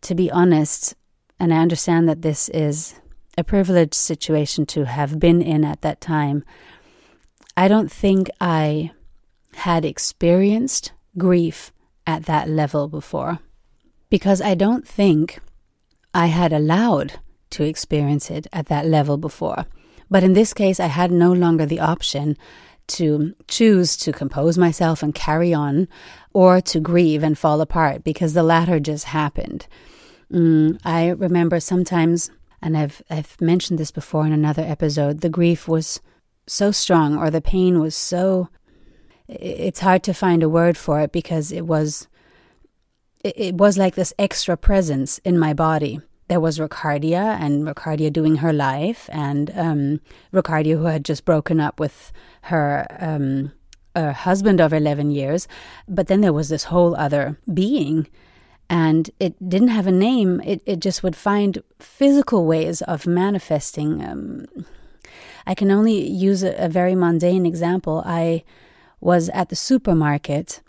To 0.05 0.13
be 0.13 0.29
honest, 0.29 0.93
and 1.39 1.51
I 1.51 1.57
understand 1.57 2.07
that 2.07 2.21
this 2.21 2.47
is 2.49 2.93
a 3.39 3.43
privileged 3.43 3.95
situation 3.95 4.67
to 4.67 4.85
have 4.85 5.19
been 5.19 5.41
in 5.41 5.65
at 5.65 5.81
that 5.81 5.99
time, 5.99 6.45
I 7.57 7.67
don't 7.67 7.91
think 7.91 8.29
I 8.39 8.91
had 9.55 9.83
experienced 9.83 10.91
grief 11.17 11.71
at 12.05 12.27
that 12.27 12.47
level 12.47 12.87
before 12.87 13.39
because 14.11 14.41
I 14.43 14.53
don't 14.53 14.87
think 14.87 15.39
I 16.13 16.27
had 16.27 16.53
allowed 16.53 17.13
to 17.49 17.63
experience 17.63 18.29
it 18.29 18.45
at 18.53 18.67
that 18.67 18.85
level 18.85 19.17
before. 19.17 19.65
But 20.07 20.23
in 20.23 20.33
this 20.33 20.53
case, 20.53 20.79
I 20.79 20.85
had 20.85 21.11
no 21.11 21.33
longer 21.33 21.65
the 21.65 21.79
option 21.79 22.37
to 22.89 23.33
choose 23.47 23.97
to 23.97 24.11
compose 24.11 24.55
myself 24.55 25.01
and 25.01 25.15
carry 25.15 25.51
on 25.51 25.87
or 26.31 26.61
to 26.61 26.79
grieve 26.79 27.23
and 27.23 27.35
fall 27.35 27.59
apart 27.59 28.03
because 28.03 28.33
the 28.33 28.43
latter 28.43 28.79
just 28.79 29.05
happened. 29.05 29.65
Mm, 30.31 30.79
I 30.83 31.09
remember 31.09 31.59
sometimes, 31.59 32.31
and 32.61 32.77
I've, 32.77 33.01
I've 33.09 33.39
mentioned 33.39 33.79
this 33.79 33.91
before 33.91 34.25
in 34.25 34.33
another 34.33 34.63
episode, 34.63 35.21
the 35.21 35.29
grief 35.29 35.67
was 35.67 36.01
so 36.47 36.71
strong 36.71 37.17
or 37.17 37.29
the 37.29 37.41
pain 37.41 37.79
was 37.79 37.95
so. 37.95 38.49
It's 39.27 39.79
hard 39.79 40.03
to 40.03 40.13
find 40.13 40.43
a 40.43 40.49
word 40.49 40.77
for 40.77 40.99
it 40.99 41.11
because 41.11 41.51
it 41.51 41.65
was 41.65 42.07
it, 43.23 43.55
was 43.55 43.77
like 43.77 43.95
this 43.95 44.13
extra 44.19 44.55
presence 44.55 45.17
in 45.19 45.39
my 45.39 45.53
body. 45.53 45.99
There 46.27 46.39
was 46.39 46.59
Ricardia 46.59 47.39
and 47.39 47.67
Ricardia 47.67 48.11
doing 48.11 48.37
her 48.37 48.53
life, 48.53 49.09
and 49.11 49.51
um, 49.55 50.01
Ricardia 50.33 50.77
who 50.77 50.85
had 50.85 51.05
just 51.05 51.25
broken 51.25 51.59
up 51.59 51.79
with 51.79 52.11
her 52.43 52.85
um, 52.99 53.51
husband 53.95 54.59
of 54.59 54.73
11 54.73 55.11
years. 55.11 55.47
But 55.87 56.07
then 56.07 56.21
there 56.21 56.33
was 56.33 56.49
this 56.49 56.65
whole 56.65 56.95
other 56.95 57.39
being, 57.51 58.07
and 58.69 59.09
it 59.19 59.49
didn't 59.49 59.69
have 59.69 59.87
a 59.87 59.91
name. 59.91 60.41
It, 60.41 60.61
it 60.65 60.79
just 60.79 61.03
would 61.03 61.15
find 61.15 61.61
physical 61.79 62.45
ways 62.45 62.81
of 62.81 63.05
manifesting. 63.07 64.03
Um, 64.03 64.45
I 65.45 65.53
can 65.53 65.71
only 65.71 66.07
use 66.07 66.43
a, 66.43 66.55
a 66.55 66.69
very 66.69 66.95
mundane 66.95 67.45
example. 67.45 68.03
I 68.05 68.43
was 68.99 69.29
at 69.29 69.49
the 69.49 69.55
supermarket 69.55 70.61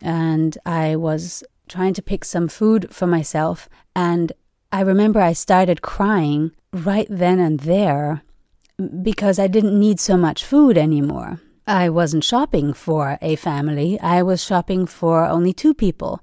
and 0.00 0.58
I 0.66 0.96
was 0.96 1.42
trying 1.68 1.94
to 1.94 2.02
pick 2.02 2.24
some 2.24 2.48
food 2.48 2.88
for 2.94 3.06
myself. 3.06 3.68
And 3.96 4.32
I 4.70 4.80
remember 4.82 5.20
I 5.20 5.32
started 5.32 5.82
crying 5.82 6.52
right 6.72 7.06
then 7.10 7.38
and 7.38 7.60
there 7.60 8.22
because 9.02 9.38
I 9.38 9.46
didn't 9.46 9.78
need 9.78 9.98
so 9.98 10.16
much 10.16 10.44
food 10.44 10.78
anymore. 10.78 11.40
I 11.66 11.88
wasn't 11.90 12.24
shopping 12.24 12.72
for 12.72 13.18
a 13.20 13.36
family, 13.36 14.00
I 14.00 14.22
was 14.22 14.42
shopping 14.42 14.86
for 14.86 15.26
only 15.26 15.52
two 15.52 15.74
people, 15.74 16.22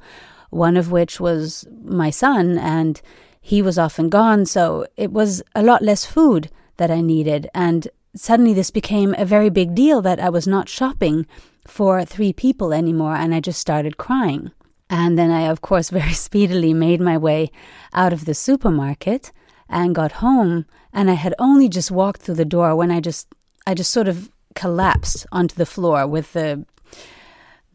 one 0.50 0.78
of 0.78 0.92
which 0.92 1.20
was 1.20 1.68
my 1.84 2.10
son, 2.10 2.58
and 2.58 3.02
he 3.42 3.62
was 3.62 3.78
often 3.78 4.10
gone, 4.10 4.46
so 4.46 4.86
it 4.98 5.12
was 5.12 5.44
a 5.54 5.64
lot 5.64 5.82
less 5.82 6.06
food 6.06 6.50
that 6.78 6.92
I 6.92 7.02
needed. 7.02 7.50
And 7.54 7.88
suddenly 8.16 8.54
this 8.54 8.72
became 8.72 9.14
a 9.18 9.26
very 9.26 9.50
big 9.50 9.76
deal 9.76 10.02
that 10.02 10.20
I 10.20 10.30
was 10.30 10.48
not 10.48 10.70
shopping 10.70 11.28
for 11.68 12.04
three 12.06 12.34
people 12.34 12.74
anymore, 12.74 13.16
and 13.16 13.34
I 13.34 13.40
just 13.40 13.60
started 13.60 13.98
crying. 13.98 14.52
And 14.90 15.18
then 15.18 15.32
I, 15.32 15.42
of 15.42 15.62
course, 15.62 15.90
very 16.02 16.14
speedily 16.14 16.74
made 16.74 17.02
my 17.02 17.18
way 17.18 17.52
out 17.94 18.14
of 18.14 18.26
the 18.26 18.34
supermarket 18.34 19.32
and 19.70 19.96
got 19.96 20.14
home. 20.14 20.66
And 20.94 21.10
I 21.10 21.16
had 21.16 21.36
only 21.40 21.70
just 21.70 21.92
walked 21.92 22.22
through 22.22 22.36
the 22.36 22.46
door 22.46 22.76
when 22.76 22.92
I 22.92 23.00
just, 23.00 23.28
I 23.68 23.74
just 23.74 23.92
sort 23.92 24.08
of 24.08 24.30
collapsed 24.56 25.26
onto 25.32 25.56
the 25.56 25.66
floor 25.66 26.08
with 26.08 26.34
the 26.34 26.66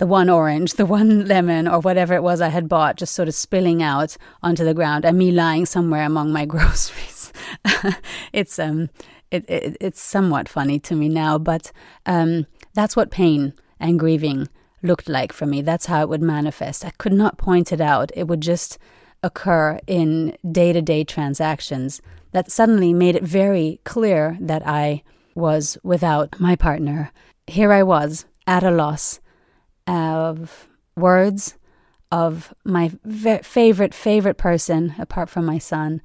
the 0.00 0.06
one 0.06 0.30
orange, 0.30 0.74
the 0.74 0.86
one 0.86 1.26
lemon, 1.26 1.68
or 1.68 1.78
whatever 1.78 2.14
it 2.14 2.22
was 2.22 2.40
I 2.40 2.48
had 2.48 2.70
bought, 2.70 2.96
just 2.96 3.14
sort 3.14 3.28
of 3.28 3.34
spilling 3.34 3.82
out 3.82 4.16
onto 4.42 4.64
the 4.64 4.72
ground, 4.72 5.04
and 5.04 5.16
me 5.16 5.30
lying 5.30 5.66
somewhere 5.66 6.04
among 6.04 6.32
my 6.32 6.44
groceries. 6.54 7.32
it's 8.32 8.58
um, 8.58 8.88
it, 9.30 9.48
it, 9.48 9.76
it's 9.78 10.00
somewhat 10.00 10.48
funny 10.48 10.80
to 10.80 10.96
me 10.96 11.10
now, 11.10 11.36
but 11.36 11.70
um, 12.06 12.46
that's 12.72 12.96
what 12.96 13.10
pain 13.10 13.52
and 13.78 14.00
grieving 14.00 14.48
looked 14.82 15.06
like 15.06 15.34
for 15.34 15.44
me. 15.44 15.60
That's 15.60 15.86
how 15.86 16.00
it 16.00 16.08
would 16.08 16.22
manifest. 16.22 16.82
I 16.82 16.90
could 16.96 17.12
not 17.12 17.36
point 17.36 17.70
it 17.70 17.80
out. 17.82 18.10
It 18.16 18.26
would 18.26 18.40
just 18.40 18.78
occur 19.22 19.78
in 19.86 20.34
day 20.50 20.72
to 20.72 20.80
day 20.80 21.04
transactions 21.04 22.00
that 22.32 22.50
suddenly 22.50 22.94
made 22.94 23.16
it 23.16 23.22
very 23.22 23.80
clear 23.84 24.38
that 24.40 24.66
I 24.66 25.02
was 25.34 25.76
without 25.82 26.40
my 26.40 26.56
partner. 26.56 27.12
Here 27.46 27.70
I 27.70 27.82
was 27.82 28.24
at 28.46 28.62
a 28.62 28.70
loss 28.70 29.20
of 29.90 30.68
words 30.96 31.56
of 32.12 32.54
my 32.64 32.90
v- 33.04 33.38
favorite 33.42 33.94
favorite 33.94 34.36
person 34.36 34.94
apart 34.98 35.28
from 35.28 35.44
my 35.44 35.58
son 35.58 36.00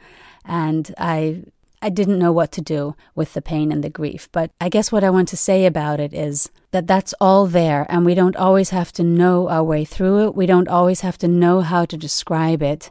and 0.45 0.93
I 0.97 1.43
I 1.81 1.89
didn't 1.89 2.17
know 2.17 2.31
what 2.31 2.51
to 2.53 2.61
do 2.61 2.95
with 3.13 3.33
the 3.33 3.43
pain 3.43 3.71
and 3.71 3.83
the 3.83 3.91
grief. 3.91 4.27
But 4.31 4.49
I 4.59 4.69
guess 4.69 4.91
what 4.91 5.03
I 5.03 5.11
want 5.11 5.27
to 5.29 5.37
say 5.37 5.67
about 5.67 5.99
it 5.99 6.15
is 6.15 6.49
that 6.71 6.87
that's 6.87 7.13
all 7.21 7.45
there, 7.45 7.85
and 7.89 8.03
we 8.03 8.15
don't 8.15 8.35
always 8.35 8.71
have 8.71 8.91
to 8.93 9.03
know 9.03 9.49
our 9.49 9.63
way 9.63 9.85
through 9.85 10.25
it. 10.25 10.35
We 10.35 10.47
don't 10.47 10.67
always 10.67 11.01
have 11.01 11.19
to 11.19 11.27
know 11.27 11.61
how 11.61 11.85
to 11.85 11.95
describe 11.95 12.63
it. 12.63 12.89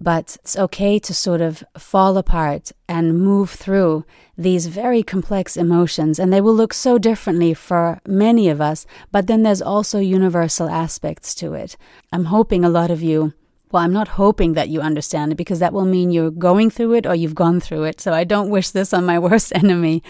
But 0.00 0.38
it's 0.40 0.56
okay 0.56 0.98
to 0.98 1.14
sort 1.14 1.40
of 1.42 1.62
fall 1.76 2.16
apart 2.16 2.72
and 2.88 3.18
move 3.18 3.50
through 3.50 4.04
these 4.36 4.66
very 4.66 5.02
complex 5.02 5.56
emotions. 5.56 6.18
And 6.18 6.32
they 6.32 6.40
will 6.40 6.54
look 6.54 6.72
so 6.72 6.96
differently 6.96 7.52
for 7.52 8.00
many 8.06 8.48
of 8.48 8.60
us, 8.60 8.86
but 9.12 9.26
then 9.26 9.42
there's 9.42 9.60
also 9.60 9.98
universal 9.98 10.68
aspects 10.70 11.34
to 11.36 11.52
it. 11.52 11.76
I'm 12.12 12.26
hoping 12.26 12.64
a 12.64 12.70
lot 12.70 12.90
of 12.90 13.02
you 13.02 13.34
well, 13.70 13.84
I'm 13.84 13.92
not 13.92 14.08
hoping 14.08 14.54
that 14.54 14.68
you 14.68 14.80
understand 14.80 15.30
it 15.30 15.36
because 15.36 15.60
that 15.60 15.72
will 15.72 15.84
mean 15.84 16.10
you're 16.10 16.32
going 16.32 16.70
through 16.70 16.94
it 16.94 17.06
or 17.06 17.14
you've 17.14 17.36
gone 17.36 17.60
through 17.60 17.84
it. 17.84 18.00
So 18.00 18.12
I 18.12 18.24
don't 18.24 18.50
wish 18.50 18.70
this 18.70 18.92
on 18.92 19.06
my 19.06 19.18
worst 19.26 19.52
enemy. 19.54 20.02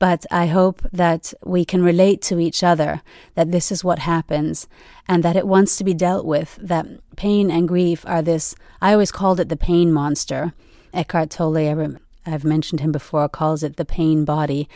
But 0.00 0.26
I 0.30 0.46
hope 0.46 0.82
that 0.92 1.32
we 1.44 1.64
can 1.64 1.82
relate 1.82 2.20
to 2.22 2.40
each 2.40 2.64
other, 2.64 3.02
that 3.34 3.52
this 3.52 3.70
is 3.70 3.84
what 3.84 4.00
happens 4.00 4.66
and 5.06 5.22
that 5.22 5.36
it 5.36 5.46
wants 5.46 5.76
to 5.76 5.84
be 5.84 5.94
dealt 5.94 6.26
with, 6.26 6.58
that 6.60 6.86
pain 7.16 7.50
and 7.50 7.68
grief 7.68 8.04
are 8.06 8.22
this, 8.22 8.54
I 8.80 8.92
always 8.92 9.12
called 9.12 9.38
it 9.38 9.48
the 9.48 9.56
pain 9.56 9.92
monster. 9.92 10.52
Eckhart 10.92 11.30
Tolle, 11.30 11.98
I've 12.26 12.44
mentioned 12.44 12.80
him 12.80 12.90
before, 12.90 13.28
calls 13.28 13.62
it 13.62 13.76
the 13.76 13.84
pain 13.84 14.24
body. 14.24 14.68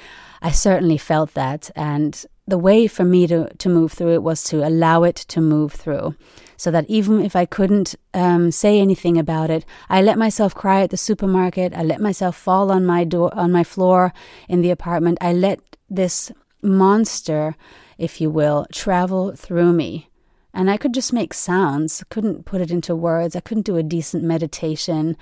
I 0.43 0.51
certainly 0.51 0.99
felt 0.99 1.35
that. 1.35 1.71
And 1.75 2.25
the 2.47 2.59
way 2.59 2.87
for 2.87 3.05
me 3.05 3.27
to, 3.27 3.49
to 3.57 3.69
move 3.69 3.93
through 3.93 4.15
it 4.15 4.23
was 4.23 4.45
to 4.45 4.67
allow 4.67 5.03
it 5.03 5.17
to 5.17 5.41
move 5.41 5.73
through 5.73 6.15
so 6.59 6.73
that 6.73 6.85
even 6.89 7.23
if 7.23 7.35
I 7.37 7.47
couldn't 7.47 7.95
um, 8.13 8.51
say 8.51 8.81
anything 8.81 9.17
about 9.17 9.49
it, 9.49 9.65
I 9.89 10.03
let 10.03 10.19
myself 10.19 10.55
cry 10.55 10.83
at 10.83 10.91
the 10.91 10.97
supermarket. 10.97 11.73
I 11.73 11.85
let 11.85 12.01
myself 12.01 12.37
fall 12.37 12.71
on 12.71 12.85
my 12.85 13.05
door, 13.05 13.31
on 13.35 13.53
my 13.53 13.65
floor 13.65 14.13
in 14.49 14.61
the 14.61 14.73
apartment. 14.73 15.19
I 15.21 15.33
let 15.33 15.61
this 15.89 16.33
monster, 16.61 17.55
if 17.97 18.21
you 18.21 18.29
will, 18.29 18.67
travel 18.73 19.37
through 19.37 19.73
me. 19.73 20.11
And 20.53 20.69
I 20.69 20.77
could 20.77 20.93
just 20.93 21.13
make 21.13 21.33
sounds, 21.33 22.03
couldn't 22.11 22.45
put 22.45 22.61
it 22.61 22.73
into 22.73 22.97
words. 22.97 23.37
I 23.37 23.41
couldn't 23.41 23.67
do 23.67 23.77
a 23.77 23.83
decent 23.85 24.25
meditation. 24.25 25.17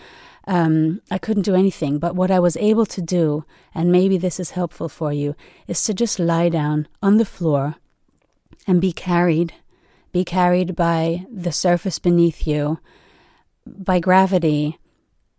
Um, 0.47 1.03
I 1.11 1.19
couldn't 1.19 1.43
do 1.43 1.55
anything. 1.55 1.99
But 1.99 2.17
what 2.17 2.31
I 2.31 2.39
was 2.39 2.57
able 2.57 2.87
to 2.87 3.03
do, 3.03 3.45
and 3.75 3.93
maybe 3.93 4.17
this 4.17 4.41
is 4.41 4.53
helpful 4.53 4.89
for 4.89 5.13
you, 5.13 5.35
is 5.69 5.85
to 5.85 5.93
just 5.93 6.19
lie 6.19 6.49
down 6.49 6.89
on 7.03 7.19
the 7.19 7.27
floor 7.27 7.75
and 8.67 8.81
be 8.81 8.93
carried 8.93 9.53
be 10.17 10.25
carried 10.25 10.75
by 10.75 11.27
the 11.31 11.53
surface 11.53 11.99
beneath 11.99 12.47
you, 12.47 12.79
by 13.67 13.99
gravity, 14.01 14.79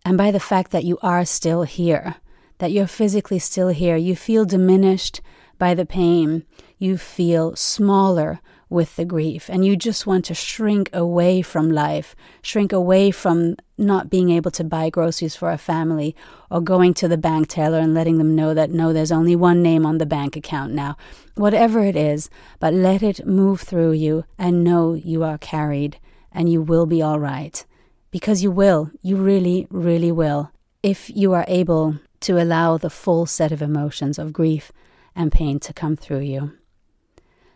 and 0.04 0.16
by 0.16 0.30
the 0.30 0.38
fact 0.38 0.70
that 0.70 0.84
you 0.84 0.96
are 1.02 1.24
still 1.24 1.64
here, 1.64 2.14
that 2.58 2.70
you're 2.70 2.86
physically 2.86 3.40
still 3.40 3.70
here. 3.70 3.96
You 3.96 4.14
feel 4.14 4.44
diminished 4.44 5.20
by 5.58 5.74
the 5.74 5.84
pain. 5.84 6.44
You 6.78 6.96
feel 6.96 7.56
smaller 7.56 8.38
with 8.70 8.96
the 8.96 9.04
grief, 9.04 9.48
and 9.48 9.64
you 9.64 9.76
just 9.76 10.06
want 10.06 10.24
to 10.26 10.34
shrink 10.34 10.90
away 10.92 11.40
from 11.40 11.70
life, 11.70 12.14
shrink 12.42 12.72
away 12.72 13.10
from 13.10 13.56
not 13.78 14.10
being 14.10 14.30
able 14.30 14.50
to 14.50 14.64
buy 14.64 14.90
groceries 14.90 15.34
for 15.34 15.50
a 15.50 15.58
family, 15.58 16.14
or 16.50 16.60
going 16.60 16.92
to 16.92 17.08
the 17.08 17.16
bank 17.16 17.48
teller 17.48 17.78
and 17.78 17.94
letting 17.94 18.18
them 18.18 18.34
know 18.36 18.52
that 18.52 18.70
no, 18.70 18.92
there's 18.92 19.12
only 19.12 19.34
one 19.34 19.62
name 19.62 19.86
on 19.86 19.98
the 19.98 20.06
bank 20.06 20.36
account 20.36 20.72
now. 20.72 20.96
Whatever 21.34 21.84
it 21.84 21.96
is, 21.96 22.28
but 22.58 22.74
let 22.74 23.02
it 23.02 23.26
move 23.26 23.60
through 23.60 23.92
you 23.92 24.24
and 24.36 24.64
know 24.64 24.94
you 24.94 25.24
are 25.24 25.38
carried 25.38 25.98
and 26.32 26.50
you 26.50 26.60
will 26.60 26.86
be 26.86 27.00
all 27.00 27.18
right. 27.18 27.64
Because 28.10 28.42
you 28.42 28.50
will, 28.50 28.90
you 29.02 29.16
really, 29.16 29.66
really 29.70 30.12
will, 30.12 30.50
if 30.82 31.10
you 31.10 31.32
are 31.32 31.44
able 31.48 31.98
to 32.20 32.42
allow 32.42 32.76
the 32.76 32.90
full 32.90 33.26
set 33.26 33.52
of 33.52 33.62
emotions 33.62 34.18
of 34.18 34.32
grief 34.32 34.72
and 35.14 35.32
pain 35.32 35.58
to 35.60 35.72
come 35.72 35.96
through 35.96 36.20
you. 36.20 36.52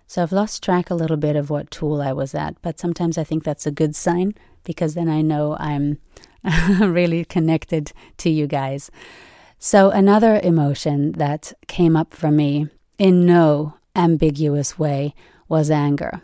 So 0.07 0.23
I've 0.23 0.33
lost 0.33 0.63
track 0.63 0.91
a 0.91 0.95
little 0.95 1.17
bit 1.17 1.37
of 1.37 1.51
what 1.51 1.71
tool 1.71 2.03
I 2.03 2.13
was 2.13 2.35
at, 2.35 2.61
but 2.63 2.79
sometimes 2.79 3.17
I 3.17 3.25
think 3.25 3.45
that's 3.45 3.67
a 3.67 3.71
good 3.71 3.97
sign 3.97 4.35
because 4.65 4.95
then 4.95 5.09
I 5.09 5.23
know 5.23 5.57
I'm 5.59 5.99
really 6.81 7.25
connected 7.25 7.93
to 8.19 8.31
you 8.31 8.47
guys. 8.47 8.91
So, 9.59 9.91
another 9.91 10.41
emotion 10.43 11.13
that 11.13 11.53
came 11.69 11.97
up 11.97 12.13
for 12.13 12.33
me 12.33 12.67
in 12.99 13.25
no 13.25 13.75
ambiguous 13.95 14.77
way 14.79 15.15
was 15.49 15.71
anger. 15.71 16.23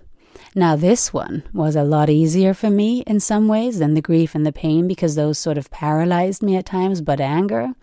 Now, 0.55 0.75
this 0.75 1.13
one 1.13 1.45
was 1.53 1.77
a 1.77 1.85
lot 1.85 2.11
easier 2.11 2.53
for 2.53 2.71
me 2.71 3.05
in 3.07 3.21
some 3.21 3.47
ways 3.47 3.79
than 3.79 3.95
the 3.95 4.03
grief 4.03 4.35
and 4.35 4.45
the 4.45 4.53
pain 4.53 4.89
because 4.89 5.15
those 5.15 5.39
sort 5.39 5.57
of 5.57 5.71
paralyzed 5.71 6.43
me 6.43 6.57
at 6.57 6.67
times, 6.67 7.01
but 7.01 7.21
anger, 7.21 7.75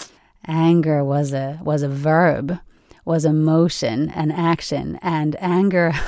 anger 0.45 1.03
was 1.03 1.31
a 1.31 1.59
was 1.63 1.83
a 1.83 1.89
verb 1.89 2.59
was 3.05 3.23
emotion 3.23 4.09
and 4.09 4.33
action, 4.33 4.99
and 5.01 5.37
anger. 5.39 5.93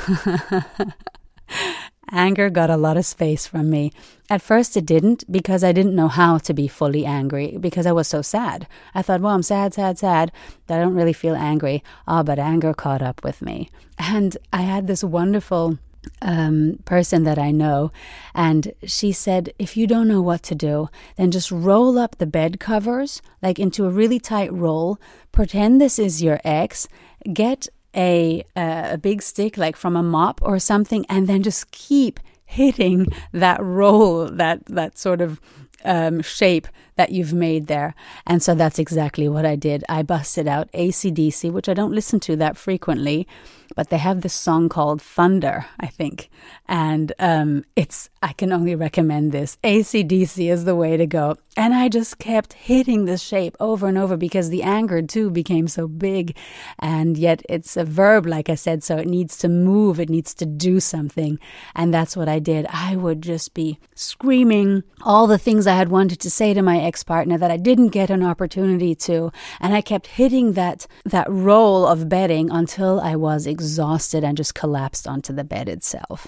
anger 2.11 2.49
got 2.49 2.69
a 2.69 2.77
lot 2.77 2.97
of 2.97 3.05
space 3.05 3.47
from 3.47 3.69
me. 3.69 3.91
At 4.29 4.41
first, 4.41 4.75
it 4.75 4.85
didn't 4.85 5.29
because 5.31 5.63
I 5.63 5.71
didn't 5.71 5.95
know 5.95 6.07
how 6.07 6.37
to 6.39 6.53
be 6.53 6.67
fully 6.67 7.05
angry 7.05 7.57
because 7.59 7.85
I 7.85 7.91
was 7.91 8.07
so 8.07 8.21
sad. 8.21 8.67
I 8.95 9.01
thought, 9.01 9.21
well, 9.21 9.33
I'm 9.33 9.43
sad, 9.43 9.73
sad, 9.73 9.97
sad, 9.97 10.31
that 10.67 10.79
I 10.79 10.83
don't 10.83 10.95
really 10.95 11.13
feel 11.13 11.35
angry. 11.35 11.83
Ah, 12.07 12.19
oh, 12.19 12.23
but 12.23 12.39
anger 12.39 12.73
caught 12.73 13.01
up 13.01 13.23
with 13.23 13.41
me. 13.41 13.69
And 13.97 14.37
I 14.51 14.61
had 14.61 14.87
this 14.87 15.03
wonderful 15.03 15.79
um, 16.21 16.79
person 16.85 17.23
that 17.23 17.37
I 17.37 17.51
know, 17.51 17.91
and 18.33 18.73
she 18.83 19.11
said, 19.11 19.53
if 19.59 19.77
you 19.77 19.87
don't 19.87 20.07
know 20.07 20.21
what 20.21 20.43
to 20.43 20.55
do, 20.55 20.89
then 21.15 21.31
just 21.31 21.51
roll 21.51 21.97
up 21.97 22.17
the 22.17 22.25
bed 22.25 22.59
covers 22.59 23.21
like 23.41 23.59
into 23.59 23.85
a 23.85 23.89
really 23.89 24.19
tight 24.19 24.51
roll, 24.53 24.99
pretend 25.31 25.79
this 25.79 25.99
is 25.99 26.23
your 26.23 26.39
ex, 26.43 26.87
get 27.33 27.67
a 27.95 28.43
uh, 28.55 28.89
a 28.91 28.97
big 28.97 29.21
stick 29.21 29.57
like 29.57 29.75
from 29.75 29.95
a 29.95 30.03
mop 30.03 30.41
or 30.43 30.59
something, 30.59 31.05
and 31.09 31.27
then 31.27 31.43
just 31.43 31.71
keep 31.71 32.19
hitting 32.45 33.07
that 33.31 33.61
roll, 33.61 34.25
that 34.25 34.65
that 34.65 34.97
sort 34.97 35.21
of 35.21 35.41
um, 35.83 36.21
shape 36.21 36.67
that 36.97 37.11
you've 37.11 37.33
made 37.33 37.67
there. 37.67 37.95
And 38.25 38.43
so 38.43 38.53
that's 38.53 38.79
exactly 38.79 39.29
what 39.29 39.45
I 39.45 39.55
did. 39.55 39.83
I 39.87 40.03
busted 40.03 40.47
out 40.47 40.71
ACDC, 40.73 41.51
which 41.51 41.69
I 41.69 41.73
don't 41.73 41.93
listen 41.93 42.19
to 42.21 42.35
that 42.37 42.57
frequently, 42.57 43.27
but 43.75 43.89
they 43.89 43.97
have 43.97 44.21
this 44.21 44.33
song 44.33 44.69
called 44.69 45.01
Thunder, 45.01 45.65
I 45.79 45.87
think. 45.87 46.29
And 46.67 47.13
um, 47.19 47.63
it's, 47.75 48.09
I 48.21 48.33
can 48.33 48.51
only 48.51 48.75
recommend 48.75 49.31
this. 49.31 49.57
ACDC 49.63 50.51
is 50.51 50.65
the 50.65 50.75
way 50.75 50.97
to 50.97 51.05
go. 51.05 51.37
And 51.55 51.73
I 51.73 51.89
just 51.89 52.19
kept 52.19 52.53
hitting 52.53 53.05
this 53.05 53.21
shape 53.21 53.57
over 53.59 53.87
and 53.87 53.97
over 53.97 54.15
because 54.15 54.49
the 54.49 54.63
anger 54.63 55.01
too 55.01 55.31
became 55.31 55.67
so 55.67 55.87
big. 55.87 56.37
And 56.77 57.17
yet 57.17 57.41
it's 57.49 57.75
a 57.75 57.83
verb, 57.83 58.27
like 58.27 58.49
I 58.49 58.55
said, 58.55 58.83
so 58.83 58.97
it 58.97 59.07
needs 59.07 59.37
to 59.39 59.49
move, 59.49 59.99
it 59.99 60.09
needs 60.09 60.33
to 60.35 60.45
do 60.45 60.79
something. 60.79 61.39
And 61.75 61.93
that's 61.93 62.15
what 62.15 62.29
I 62.29 62.39
did. 62.39 62.67
I 62.69 62.95
would 62.95 63.23
just 63.23 63.53
be 63.53 63.79
screaming 63.95 64.83
all 65.01 65.25
the 65.25 65.39
things 65.39 65.65
I 65.65 65.75
had 65.75 65.89
wanted 65.89 66.19
to 66.21 66.29
say 66.29 66.53
to 66.53 66.61
my 66.61 66.79
ex 66.87 67.03
partner 67.03 67.37
that 67.37 67.51
I 67.51 67.57
didn't 67.57 67.89
get 67.89 68.09
an 68.09 68.23
opportunity 68.23 68.95
to. 68.95 69.31
And 69.59 69.73
I 69.73 69.81
kept 69.81 70.07
hitting 70.07 70.53
that, 70.53 70.87
that 71.05 71.29
roll 71.29 71.85
of 71.85 72.09
bedding 72.09 72.49
until 72.49 72.99
I 72.99 73.15
was 73.15 73.45
exhausted 73.45 74.23
and 74.23 74.37
just 74.37 74.55
collapsed 74.55 75.07
onto 75.07 75.33
the 75.33 75.43
bed 75.43 75.69
itself. 75.69 76.27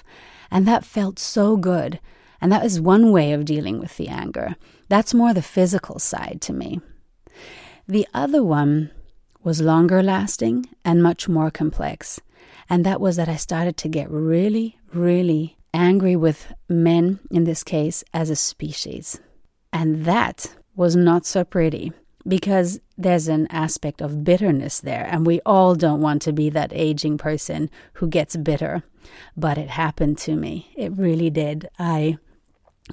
And 0.50 0.68
that 0.68 0.84
felt 0.84 1.18
so 1.18 1.56
good. 1.56 2.00
And 2.40 2.50
that 2.52 2.64
is 2.64 2.80
one 2.80 3.10
way 3.10 3.32
of 3.32 3.44
dealing 3.44 3.78
with 3.80 3.96
the 3.96 4.08
anger. 4.08 4.56
That's 4.88 5.14
more 5.14 5.34
the 5.34 5.42
physical 5.42 5.98
side 5.98 6.38
to 6.42 6.52
me. 6.52 6.80
The 7.86 8.06
other 8.14 8.42
one 8.42 8.90
was 9.42 9.60
longer 9.60 10.02
lasting 10.02 10.66
and 10.84 11.02
much 11.02 11.28
more 11.28 11.50
complex. 11.50 12.20
And 12.68 12.86
that 12.86 13.00
was 13.00 13.16
that 13.16 13.28
I 13.28 13.36
started 13.36 13.76
to 13.78 13.88
get 13.88 14.10
really, 14.10 14.78
really 14.92 15.56
angry 15.74 16.16
with 16.16 16.52
men, 16.68 17.20
in 17.30 17.44
this 17.44 17.62
case, 17.62 18.04
as 18.12 18.30
a 18.30 18.36
species. 18.36 19.20
And 19.72 20.04
that 20.04 20.54
was 20.76 20.96
not 20.96 21.26
so 21.26 21.44
pretty 21.44 21.92
because 22.26 22.80
there's 22.98 23.28
an 23.28 23.46
aspect 23.50 24.02
of 24.02 24.24
bitterness 24.24 24.80
there, 24.80 25.08
and 25.10 25.26
we 25.26 25.40
all 25.46 25.74
don't 25.74 26.02
want 26.02 26.22
to 26.22 26.32
be 26.32 26.50
that 26.50 26.72
aging 26.74 27.16
person 27.18 27.70
who 27.94 28.08
gets 28.08 28.36
bitter. 28.36 28.82
But 29.36 29.56
it 29.56 29.70
happened 29.70 30.18
to 30.18 30.36
me. 30.36 30.70
It 30.76 30.92
really 30.92 31.30
did. 31.30 31.68
I 31.78 32.18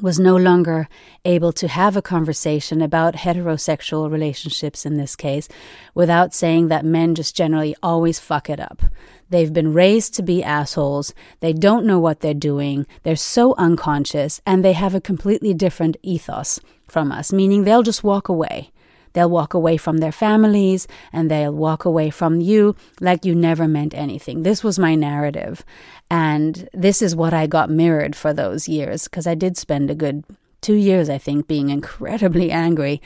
was 0.01 0.19
no 0.19 0.35
longer 0.35 0.87
able 1.25 1.51
to 1.53 1.67
have 1.67 1.97
a 1.97 2.01
conversation 2.01 2.81
about 2.81 3.15
heterosexual 3.15 4.11
relationships 4.11 4.85
in 4.85 4.97
this 4.97 5.15
case 5.15 5.47
without 5.93 6.33
saying 6.33 6.67
that 6.67 6.85
men 6.85 7.15
just 7.15 7.35
generally 7.35 7.75
always 7.81 8.19
fuck 8.19 8.49
it 8.49 8.59
up. 8.59 8.81
They've 9.29 9.51
been 9.51 9.73
raised 9.73 10.13
to 10.15 10.23
be 10.23 10.43
assholes. 10.43 11.13
They 11.41 11.53
don't 11.53 11.85
know 11.85 11.99
what 11.99 12.21
they're 12.21 12.33
doing. 12.33 12.85
They're 13.03 13.15
so 13.15 13.55
unconscious 13.57 14.41
and 14.45 14.63
they 14.63 14.73
have 14.73 14.95
a 14.95 15.01
completely 15.01 15.53
different 15.53 15.97
ethos 16.01 16.59
from 16.87 17.11
us, 17.11 17.33
meaning 17.33 17.63
they'll 17.63 17.83
just 17.83 18.03
walk 18.03 18.29
away. 18.29 18.71
They'll 19.13 19.29
walk 19.29 19.53
away 19.53 19.77
from 19.77 19.97
their 19.97 20.11
families 20.11 20.87
and 21.11 21.29
they'll 21.29 21.53
walk 21.53 21.85
away 21.85 22.09
from 22.09 22.41
you 22.41 22.75
like 22.99 23.25
you 23.25 23.35
never 23.35 23.67
meant 23.67 23.93
anything. 23.93 24.43
This 24.43 24.63
was 24.63 24.79
my 24.79 24.95
narrative. 24.95 25.63
And 26.09 26.69
this 26.73 27.01
is 27.01 27.15
what 27.15 27.33
I 27.33 27.47
got 27.47 27.69
mirrored 27.69 28.15
for 28.15 28.33
those 28.33 28.67
years 28.67 29.05
because 29.05 29.27
I 29.27 29.35
did 29.35 29.57
spend 29.57 29.89
a 29.89 29.95
good 29.95 30.23
two 30.61 30.75
years, 30.75 31.09
I 31.09 31.17
think, 31.17 31.47
being 31.47 31.69
incredibly 31.69 32.51
angry. 32.65 33.01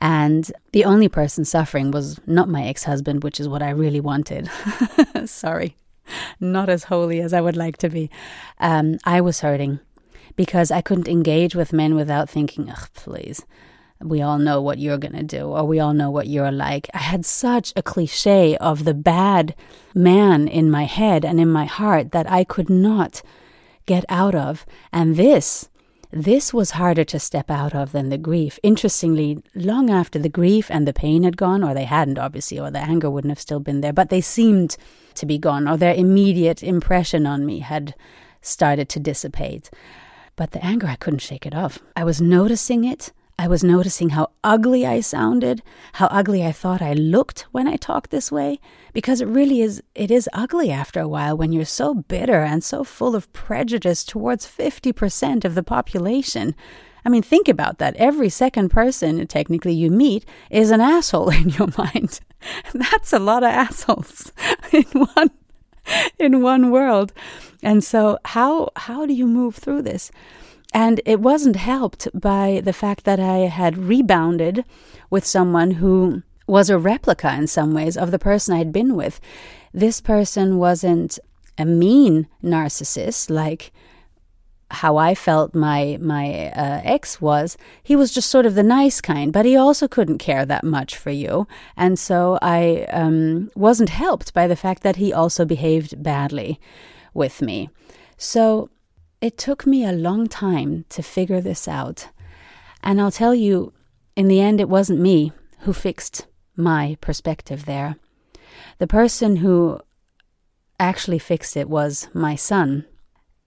And 0.00 0.50
the 0.72 0.84
only 0.84 1.08
person 1.08 1.44
suffering 1.44 1.90
was 1.90 2.20
not 2.26 2.48
my 2.48 2.64
ex 2.64 2.84
husband, 2.84 3.22
which 3.22 3.40
is 3.40 3.48
what 3.48 3.62
I 3.62 3.70
really 3.70 4.00
wanted. 4.00 4.50
Sorry, 5.24 5.76
not 6.40 6.68
as 6.68 6.84
holy 6.84 7.20
as 7.20 7.32
I 7.32 7.40
would 7.40 7.56
like 7.56 7.78
to 7.78 7.88
be. 7.88 8.10
Um, 8.58 8.98
I 9.04 9.20
was 9.20 9.40
hurting 9.40 9.80
because 10.36 10.70
I 10.70 10.82
couldn't 10.82 11.08
engage 11.08 11.54
with 11.54 11.72
men 11.72 11.94
without 11.94 12.28
thinking, 12.28 12.70
ugh, 12.70 12.88
please 12.94 13.44
we 14.02 14.20
all 14.20 14.38
know 14.38 14.60
what 14.60 14.78
you're 14.78 14.98
going 14.98 15.14
to 15.14 15.22
do, 15.22 15.46
or 15.46 15.64
we 15.64 15.80
all 15.80 15.94
know 15.94 16.10
what 16.10 16.26
you're 16.26 16.52
like. 16.52 16.88
I 16.92 16.98
had 16.98 17.24
such 17.24 17.72
a 17.76 17.82
cliche 17.82 18.56
of 18.58 18.84
the 18.84 18.94
bad 18.94 19.54
man 19.94 20.48
in 20.48 20.70
my 20.70 20.84
head 20.84 21.24
and 21.24 21.40
in 21.40 21.50
my 21.50 21.64
heart 21.64 22.12
that 22.12 22.30
I 22.30 22.44
could 22.44 22.68
not 22.68 23.22
get 23.86 24.04
out 24.08 24.34
of. 24.34 24.66
And 24.92 25.16
this, 25.16 25.70
this 26.10 26.52
was 26.52 26.72
harder 26.72 27.04
to 27.04 27.18
step 27.18 27.50
out 27.50 27.74
of 27.74 27.92
than 27.92 28.10
the 28.10 28.18
grief. 28.18 28.58
Interestingly, 28.62 29.42
long 29.54 29.90
after 29.90 30.18
the 30.18 30.28
grief 30.28 30.70
and 30.70 30.86
the 30.86 30.92
pain 30.92 31.22
had 31.22 31.36
gone, 31.36 31.64
or 31.64 31.72
they 31.72 31.84
hadn't, 31.84 32.18
obviously, 32.18 32.60
or 32.60 32.70
the 32.70 32.78
anger 32.78 33.10
wouldn't 33.10 33.30
have 33.30 33.40
still 33.40 33.60
been 33.60 33.80
there, 33.80 33.92
but 33.92 34.10
they 34.10 34.20
seemed 34.20 34.76
to 35.14 35.26
be 35.26 35.38
gone, 35.38 35.66
or 35.66 35.76
their 35.76 35.94
immediate 35.94 36.62
impression 36.62 37.26
on 37.26 37.46
me 37.46 37.60
had 37.60 37.94
started 38.42 38.88
to 38.90 39.00
dissipate. 39.00 39.70
But 40.36 40.50
the 40.50 40.62
anger, 40.64 40.86
I 40.86 40.96
couldn't 40.96 41.20
shake 41.20 41.46
it 41.46 41.54
off. 41.54 41.78
I 41.96 42.04
was 42.04 42.20
noticing 42.20 42.84
it. 42.84 43.12
I 43.38 43.48
was 43.48 43.62
noticing 43.62 44.10
how 44.10 44.30
ugly 44.42 44.86
I 44.86 45.00
sounded, 45.00 45.62
how 45.94 46.06
ugly 46.06 46.42
I 46.42 46.52
thought 46.52 46.80
I 46.80 46.94
looked 46.94 47.42
when 47.52 47.68
I 47.68 47.76
talked 47.76 48.10
this 48.10 48.32
way, 48.32 48.58
because 48.94 49.20
it 49.20 49.28
really 49.28 49.60
is 49.60 49.82
it 49.94 50.10
is 50.10 50.28
ugly 50.32 50.70
after 50.70 51.00
a 51.00 51.08
while 51.08 51.36
when 51.36 51.52
you're 51.52 51.66
so 51.66 51.92
bitter 51.94 52.40
and 52.40 52.64
so 52.64 52.82
full 52.82 53.14
of 53.14 53.30
prejudice 53.34 54.04
towards 54.04 54.46
50% 54.46 55.44
of 55.44 55.54
the 55.54 55.62
population. 55.62 56.54
I 57.04 57.10
mean, 57.10 57.22
think 57.22 57.46
about 57.46 57.76
that. 57.78 57.94
Every 57.96 58.30
second 58.30 58.70
person 58.70 59.26
technically 59.26 59.74
you 59.74 59.90
meet 59.90 60.24
is 60.50 60.70
an 60.70 60.80
asshole 60.80 61.28
in 61.40 61.50
your 61.50 61.68
mind. 61.76 62.20
That's 62.72 63.12
a 63.12 63.18
lot 63.18 63.42
of 63.42 63.50
assholes 63.50 64.32
in 64.72 64.84
one 64.84 65.30
in 66.18 66.40
one 66.40 66.70
world. 66.70 67.12
And 67.62 67.84
so 67.84 68.18
how 68.24 68.70
how 68.76 69.04
do 69.04 69.12
you 69.12 69.26
move 69.26 69.56
through 69.56 69.82
this? 69.82 70.10
And 70.72 71.00
it 71.04 71.20
wasn't 71.20 71.56
helped 71.56 72.08
by 72.12 72.60
the 72.62 72.72
fact 72.72 73.04
that 73.04 73.20
I 73.20 73.38
had 73.48 73.78
rebounded 73.78 74.64
with 75.10 75.24
someone 75.24 75.72
who 75.72 76.22
was 76.46 76.70
a 76.70 76.78
replica 76.78 77.34
in 77.34 77.46
some 77.46 77.74
ways 77.74 77.96
of 77.96 78.10
the 78.10 78.18
person 78.18 78.54
I 78.54 78.58
had 78.58 78.72
been 78.72 78.94
with. 78.94 79.20
This 79.72 80.00
person 80.00 80.58
wasn't 80.58 81.18
a 81.58 81.64
mean 81.64 82.28
narcissist 82.42 83.30
like 83.30 83.72
how 84.70 84.96
I 84.96 85.14
felt 85.14 85.54
my 85.54 85.96
my 86.00 86.48
uh, 86.48 86.80
ex 86.84 87.20
was. 87.20 87.56
He 87.82 87.94
was 87.94 88.12
just 88.12 88.28
sort 88.28 88.46
of 88.46 88.54
the 88.54 88.62
nice 88.62 89.00
kind, 89.00 89.32
but 89.32 89.44
he 89.44 89.56
also 89.56 89.86
couldn't 89.86 90.18
care 90.18 90.44
that 90.44 90.64
much 90.64 90.96
for 90.96 91.10
you, 91.10 91.46
and 91.76 91.98
so 91.98 92.38
I 92.42 92.86
um, 92.90 93.50
wasn't 93.54 93.90
helped 93.90 94.34
by 94.34 94.46
the 94.46 94.56
fact 94.56 94.82
that 94.82 94.96
he 94.96 95.12
also 95.12 95.44
behaved 95.44 96.02
badly 96.02 96.60
with 97.14 97.40
me. 97.42 97.70
So 98.16 98.68
it 99.20 99.38
took 99.38 99.66
me 99.66 99.84
a 99.84 99.92
long 99.92 100.26
time 100.26 100.84
to 100.90 101.02
figure 101.02 101.40
this 101.40 101.66
out. 101.66 102.08
And 102.82 103.00
I'll 103.00 103.10
tell 103.10 103.34
you, 103.34 103.72
in 104.14 104.28
the 104.28 104.40
end, 104.40 104.60
it 104.60 104.68
wasn't 104.68 105.00
me 105.00 105.32
who 105.60 105.72
fixed 105.72 106.26
my 106.56 106.96
perspective 107.00 107.64
there. 107.64 107.96
The 108.78 108.86
person 108.86 109.36
who 109.36 109.80
actually 110.78 111.18
fixed 111.18 111.56
it 111.56 111.68
was 111.68 112.08
my 112.12 112.34
son. 112.34 112.84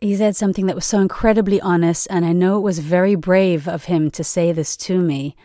He 0.01 0.15
said 0.15 0.35
something 0.35 0.65
that 0.65 0.75
was 0.75 0.85
so 0.85 0.99
incredibly 0.99 1.59
honest, 1.61 2.07
and 2.09 2.25
I 2.25 2.33
know 2.33 2.57
it 2.57 2.61
was 2.61 2.79
very 2.79 3.15
brave 3.15 3.67
of 3.67 3.85
him 3.85 4.09
to 4.11 4.23
say 4.23 4.51
this 4.51 4.77
to 4.77 4.99
me. 4.99 5.35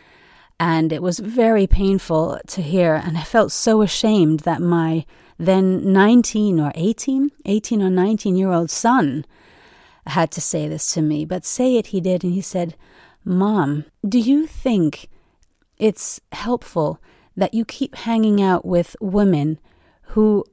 And 0.60 0.92
it 0.92 1.02
was 1.02 1.18
very 1.18 1.66
painful 1.66 2.40
to 2.46 2.62
hear, 2.62 2.94
and 2.94 3.18
I 3.18 3.24
felt 3.24 3.50
so 3.52 3.82
ashamed 3.82 4.40
that 4.40 4.62
my 4.62 5.04
then 5.36 5.92
19 5.92 6.60
or 6.60 6.70
18, 6.76 7.32
18 7.44 7.82
or 7.82 7.90
19 7.90 8.36
year 8.36 8.52
old 8.52 8.70
son 8.70 9.24
had 10.06 10.30
to 10.32 10.40
say 10.40 10.68
this 10.68 10.92
to 10.94 11.02
me, 11.02 11.24
but 11.24 11.44
say 11.44 11.76
it 11.76 11.88
he 11.88 12.00
did, 12.00 12.24
and 12.24 12.32
he 12.32 12.40
said, 12.40 12.76
Mom, 13.24 13.86
do 14.06 14.18
you 14.18 14.46
think 14.46 15.08
it's 15.78 16.20
helpful 16.32 17.00
that 17.36 17.54
you 17.54 17.64
keep 17.64 17.94
hanging 17.96 18.40
out 18.42 18.64
with 18.64 18.96
women 19.00 19.58
who 20.08 20.44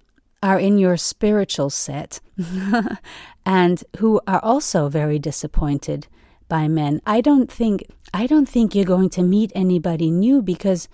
are 0.42 0.58
in 0.58 0.78
your 0.78 0.98
spiritual 0.98 1.70
set 1.70 2.20
and 3.46 3.84
who 3.98 4.22
are 4.26 4.40
also 4.44 4.90
very 4.90 5.20
disappointed 5.20 6.08
by 6.48 6.68
men? 6.68 7.02
I 7.06 7.22
don't 7.22 7.52
think 7.52 7.84
I 8.14 8.28
don't 8.28 8.48
think 8.48 8.74
you're 8.74 8.86
going 8.86 9.10
to 9.12 9.22
meet 9.22 9.52
anybody 9.54 10.10
new 10.10 10.42
because 10.42 10.88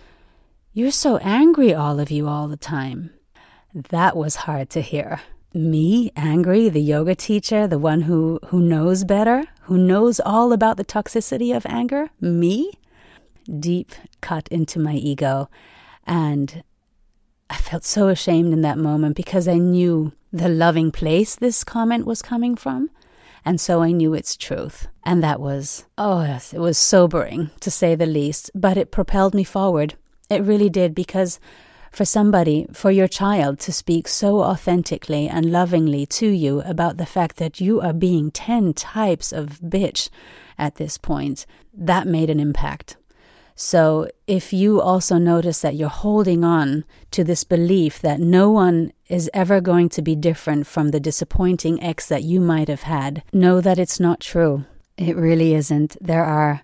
you're 0.74 0.92
so 0.92 1.18
angry 1.18 1.74
all 1.74 2.00
of 2.00 2.12
you 2.12 2.28
all 2.28 2.48
the 2.48 2.58
time. 2.58 3.12
That 3.74 4.16
was 4.18 4.36
hard 4.36 4.70
to 4.72 4.82
hear 4.82 5.22
me 5.58 6.12
angry 6.16 6.70
the 6.70 6.82
yoga 6.82 7.16
teacher 7.16 7.68
the 7.68 7.80
one 7.80 8.02
who 8.02 8.40
who 8.48 8.60
knows 8.60 9.04
better 9.04 9.44
who 9.64 9.78
knows 9.78 10.20
all 10.20 10.54
about 10.54 10.78
the 10.78 10.86
toxicity 10.86 11.56
of 11.56 11.66
anger 11.66 12.10
me 12.22 12.72
deep 13.48 13.94
cut 14.22 14.48
into 14.50 14.80
my 14.80 14.94
ego. 14.94 15.50
And 16.06 16.64
i 17.50 17.56
felt 17.56 17.86
so 17.86 18.10
ashamed 18.10 18.52
in 18.52 18.62
that 18.62 18.78
moment 18.78 19.16
because 19.16 19.48
i 19.48 19.58
knew 19.58 20.12
the 20.34 20.50
loving 20.50 20.92
place 20.92 21.36
this 21.36 21.64
comment 21.64 22.06
was 22.06 22.22
coming 22.22 22.56
from. 22.56 22.90
And 23.46 23.62
so 23.62 23.82
i 23.82 23.92
knew 23.92 24.14
its 24.14 24.36
truth. 24.36 24.88
And 25.04 25.24
that 25.24 25.40
was 25.40 25.86
oh 25.98 26.24
yes 26.24 26.54
it 26.54 26.60
was 26.60 26.78
sobering 26.78 27.50
to 27.62 27.72
say 27.72 27.96
the 27.96 28.06
least. 28.06 28.52
But 28.54 28.78
it 28.78 28.92
propelled 28.92 29.34
me 29.34 29.44
forward. 29.44 29.96
It 30.30 30.44
really 30.44 30.70
did 30.70 30.94
because 30.94 31.40
for 31.98 32.06
somebody, 32.06 32.68
for 32.72 32.92
your 32.92 33.08
child 33.08 33.58
to 33.58 33.74
speak 33.74 34.08
so 34.08 34.42
authentically 34.44 35.28
and 35.28 35.52
lovingly 35.52 36.06
to 36.06 36.28
you 36.28 36.62
about 36.62 36.98
the 36.98 37.08
fact 37.08 37.38
that 37.38 37.60
you 37.60 37.82
are 37.82 37.92
being 37.92 38.30
10 38.30 38.74
types 38.74 39.34
of 39.34 39.60
bitch 39.62 40.10
at 40.60 40.76
this 40.76 41.00
point, 41.00 41.48
that 41.74 42.06
made 42.06 42.30
an 42.30 42.40
impact. 42.40 42.98
So, 43.56 44.08
if 44.28 44.54
you 44.54 44.80
also 44.80 45.18
notice 45.18 45.62
that 45.62 45.76
you're 45.76 45.90
holding 45.90 46.44
on 46.44 46.86
to 47.10 47.24
this 47.24 47.44
belief 47.44 48.00
that 48.02 48.20
no 48.20 48.52
one 48.52 48.94
is 49.08 49.32
ever 49.34 49.60
going 49.60 49.90
to 49.90 50.04
be 50.04 50.16
different 50.16 50.68
from 50.68 50.92
the 50.92 51.00
disappointing 51.00 51.82
ex 51.82 52.08
that 52.10 52.22
you 52.22 52.40
might 52.40 52.68
have 52.68 52.84
had, 52.84 53.24
know 53.34 53.60
that 53.60 53.80
it's 53.80 54.00
not 54.00 54.20
true. 54.20 54.66
It 54.98 55.16
really 55.16 55.56
isn't. 55.56 55.98
There 56.00 56.24
are, 56.24 56.62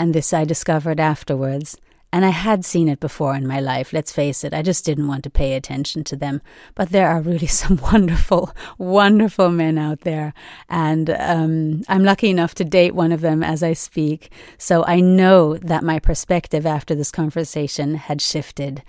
and 0.00 0.12
this 0.12 0.32
I 0.32 0.42
discovered 0.42 0.98
afterwards, 0.98 1.76
and 2.14 2.24
I 2.24 2.28
had 2.28 2.64
seen 2.64 2.88
it 2.88 3.00
before 3.00 3.34
in 3.34 3.44
my 3.44 3.58
life, 3.58 3.92
let's 3.92 4.12
face 4.12 4.44
it, 4.44 4.54
I 4.54 4.62
just 4.62 4.84
didn't 4.84 5.08
want 5.08 5.24
to 5.24 5.30
pay 5.30 5.54
attention 5.54 6.04
to 6.04 6.14
them. 6.14 6.42
But 6.76 6.90
there 6.90 7.08
are 7.08 7.20
really 7.20 7.46
some 7.60 7.76
wonderful, 7.76 8.52
wonderful 8.78 9.48
men 9.48 9.78
out 9.78 10.02
there. 10.02 10.32
And 10.68 11.10
um, 11.10 11.82
I'm 11.88 12.04
lucky 12.04 12.30
enough 12.30 12.54
to 12.54 12.64
date 12.64 12.94
one 12.94 13.10
of 13.10 13.20
them 13.20 13.42
as 13.42 13.64
I 13.64 13.72
speak. 13.72 14.30
So 14.58 14.84
I 14.86 15.00
know 15.00 15.56
that 15.56 15.82
my 15.82 15.98
perspective 15.98 16.64
after 16.66 16.94
this 16.94 17.10
conversation 17.10 17.96
had 17.96 18.22
shifted. 18.22 18.84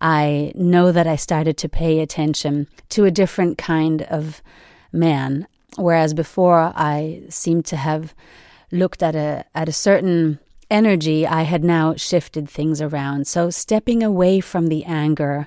I 0.00 0.52
know 0.54 0.92
that 0.92 1.06
I 1.06 1.16
started 1.16 1.58
to 1.58 1.68
pay 1.68 2.00
attention 2.00 2.68
to 2.88 3.04
a 3.04 3.10
different 3.10 3.58
kind 3.58 4.00
of 4.04 4.40
man, 4.92 5.46
whereas 5.76 6.14
before 6.14 6.72
I 6.74 7.24
seemed 7.28 7.66
to 7.66 7.76
have 7.76 8.14
looked 8.70 9.02
at 9.02 9.14
a 9.14 9.44
at 9.54 9.68
a 9.68 9.72
certain 9.72 10.38
energy, 10.72 11.26
I 11.26 11.42
had 11.42 11.62
now 11.62 11.94
shifted 11.94 12.48
things 12.48 12.80
around. 12.80 13.26
So 13.26 13.50
stepping 13.50 14.02
away 14.02 14.40
from 14.40 14.66
the 14.66 14.84
anger, 14.84 15.46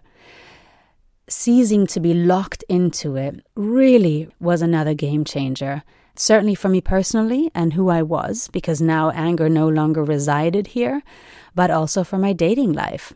ceasing 1.28 1.88
to 1.88 2.00
be 2.00 2.14
locked 2.14 2.64
into 2.70 3.16
it, 3.16 3.44
really 3.56 4.30
was 4.40 4.62
another 4.62 4.94
game 4.94 5.26
changer. 5.26 5.84
Certainly 6.16 6.56
for 6.56 6.70
me 6.70 6.80
personally 6.80 7.52
and 7.54 7.74
who 7.74 7.90
I 7.90 8.02
was, 8.04 8.48
because 8.54 8.80
now 8.82 9.10
anger 9.10 9.50
no 9.50 9.68
longer 9.68 10.04
resided 10.04 10.68
here, 10.68 11.02
but 11.56 11.72
also 11.72 12.04
for 12.04 12.18
my 12.18 12.32
dating 12.32 12.72
life. 12.74 13.12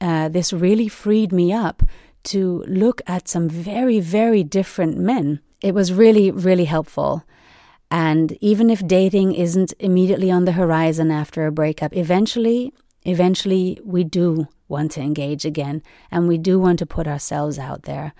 Uh, 0.00 0.28
this 0.28 0.52
really 0.52 0.88
freed 0.88 1.32
me 1.32 1.52
up 1.52 1.82
to 2.24 2.62
look 2.68 3.00
at 3.06 3.28
some 3.28 3.48
very, 3.48 4.00
very 4.00 4.44
different 4.44 4.98
men. 4.98 5.40
It 5.62 5.74
was 5.74 5.92
really, 5.92 6.30
really 6.30 6.66
helpful. 6.66 7.24
And 7.94 8.36
even 8.40 8.70
if 8.70 8.84
dating 8.84 9.34
isn't 9.34 9.72
immediately 9.78 10.28
on 10.28 10.46
the 10.46 10.58
horizon 10.58 11.12
after 11.12 11.46
a 11.46 11.52
breakup, 11.52 11.96
eventually, 11.96 12.74
eventually 13.04 13.78
we 13.84 14.02
do 14.02 14.48
want 14.66 14.90
to 14.92 15.00
engage 15.00 15.44
again 15.44 15.80
and 16.10 16.26
we 16.26 16.36
do 16.36 16.58
want 16.58 16.80
to 16.80 16.86
put 16.86 17.06
ourselves 17.06 17.56
out 17.56 17.82
there. 17.84 18.12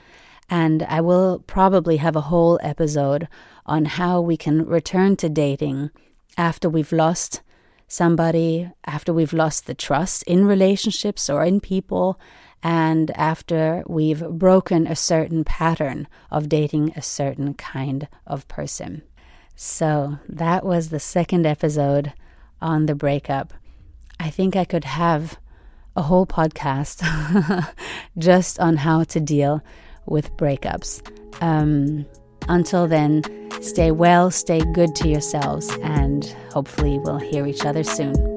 And 0.48 0.84
I 0.84 1.00
will 1.00 1.40
probably 1.48 1.96
have 1.96 2.14
a 2.14 2.28
whole 2.30 2.60
episode 2.62 3.26
on 3.66 3.86
how 3.86 4.20
we 4.20 4.36
can 4.36 4.64
return 4.64 5.16
to 5.16 5.28
dating 5.28 5.90
after 6.38 6.68
we've 6.68 6.92
lost 6.92 7.42
somebody, 7.88 8.70
after 8.84 9.12
we've 9.12 9.32
lost 9.32 9.66
the 9.66 9.74
trust 9.74 10.22
in 10.22 10.44
relationships 10.44 11.28
or 11.28 11.42
in 11.42 11.58
people, 11.58 12.20
and 12.62 13.10
after 13.18 13.82
we've 13.88 14.24
broken 14.28 14.86
a 14.86 14.94
certain 14.94 15.42
pattern 15.42 16.06
of 16.30 16.48
dating 16.48 16.92
a 16.94 17.02
certain 17.02 17.54
kind 17.54 18.06
of 18.24 18.46
person. 18.46 19.02
So 19.56 20.18
that 20.28 20.64
was 20.64 20.88
the 20.88 21.00
second 21.00 21.46
episode 21.46 22.12
on 22.60 22.86
the 22.86 22.94
breakup. 22.94 23.52
I 24.18 24.30
think 24.30 24.56
I 24.56 24.64
could 24.64 24.84
have 24.84 25.38
a 25.96 26.02
whole 26.02 26.26
podcast 26.26 27.02
just 28.18 28.58
on 28.58 28.76
how 28.76 29.04
to 29.04 29.20
deal 29.20 29.62
with 30.06 30.36
breakups. 30.36 31.02
Um, 31.42 32.06
until 32.48 32.86
then, 32.86 33.22
stay 33.62 33.90
well, 33.90 34.30
stay 34.30 34.60
good 34.72 34.94
to 34.96 35.08
yourselves, 35.08 35.70
and 35.82 36.24
hopefully, 36.52 36.98
we'll 36.98 37.18
hear 37.18 37.46
each 37.46 37.64
other 37.64 37.84
soon. 37.84 38.33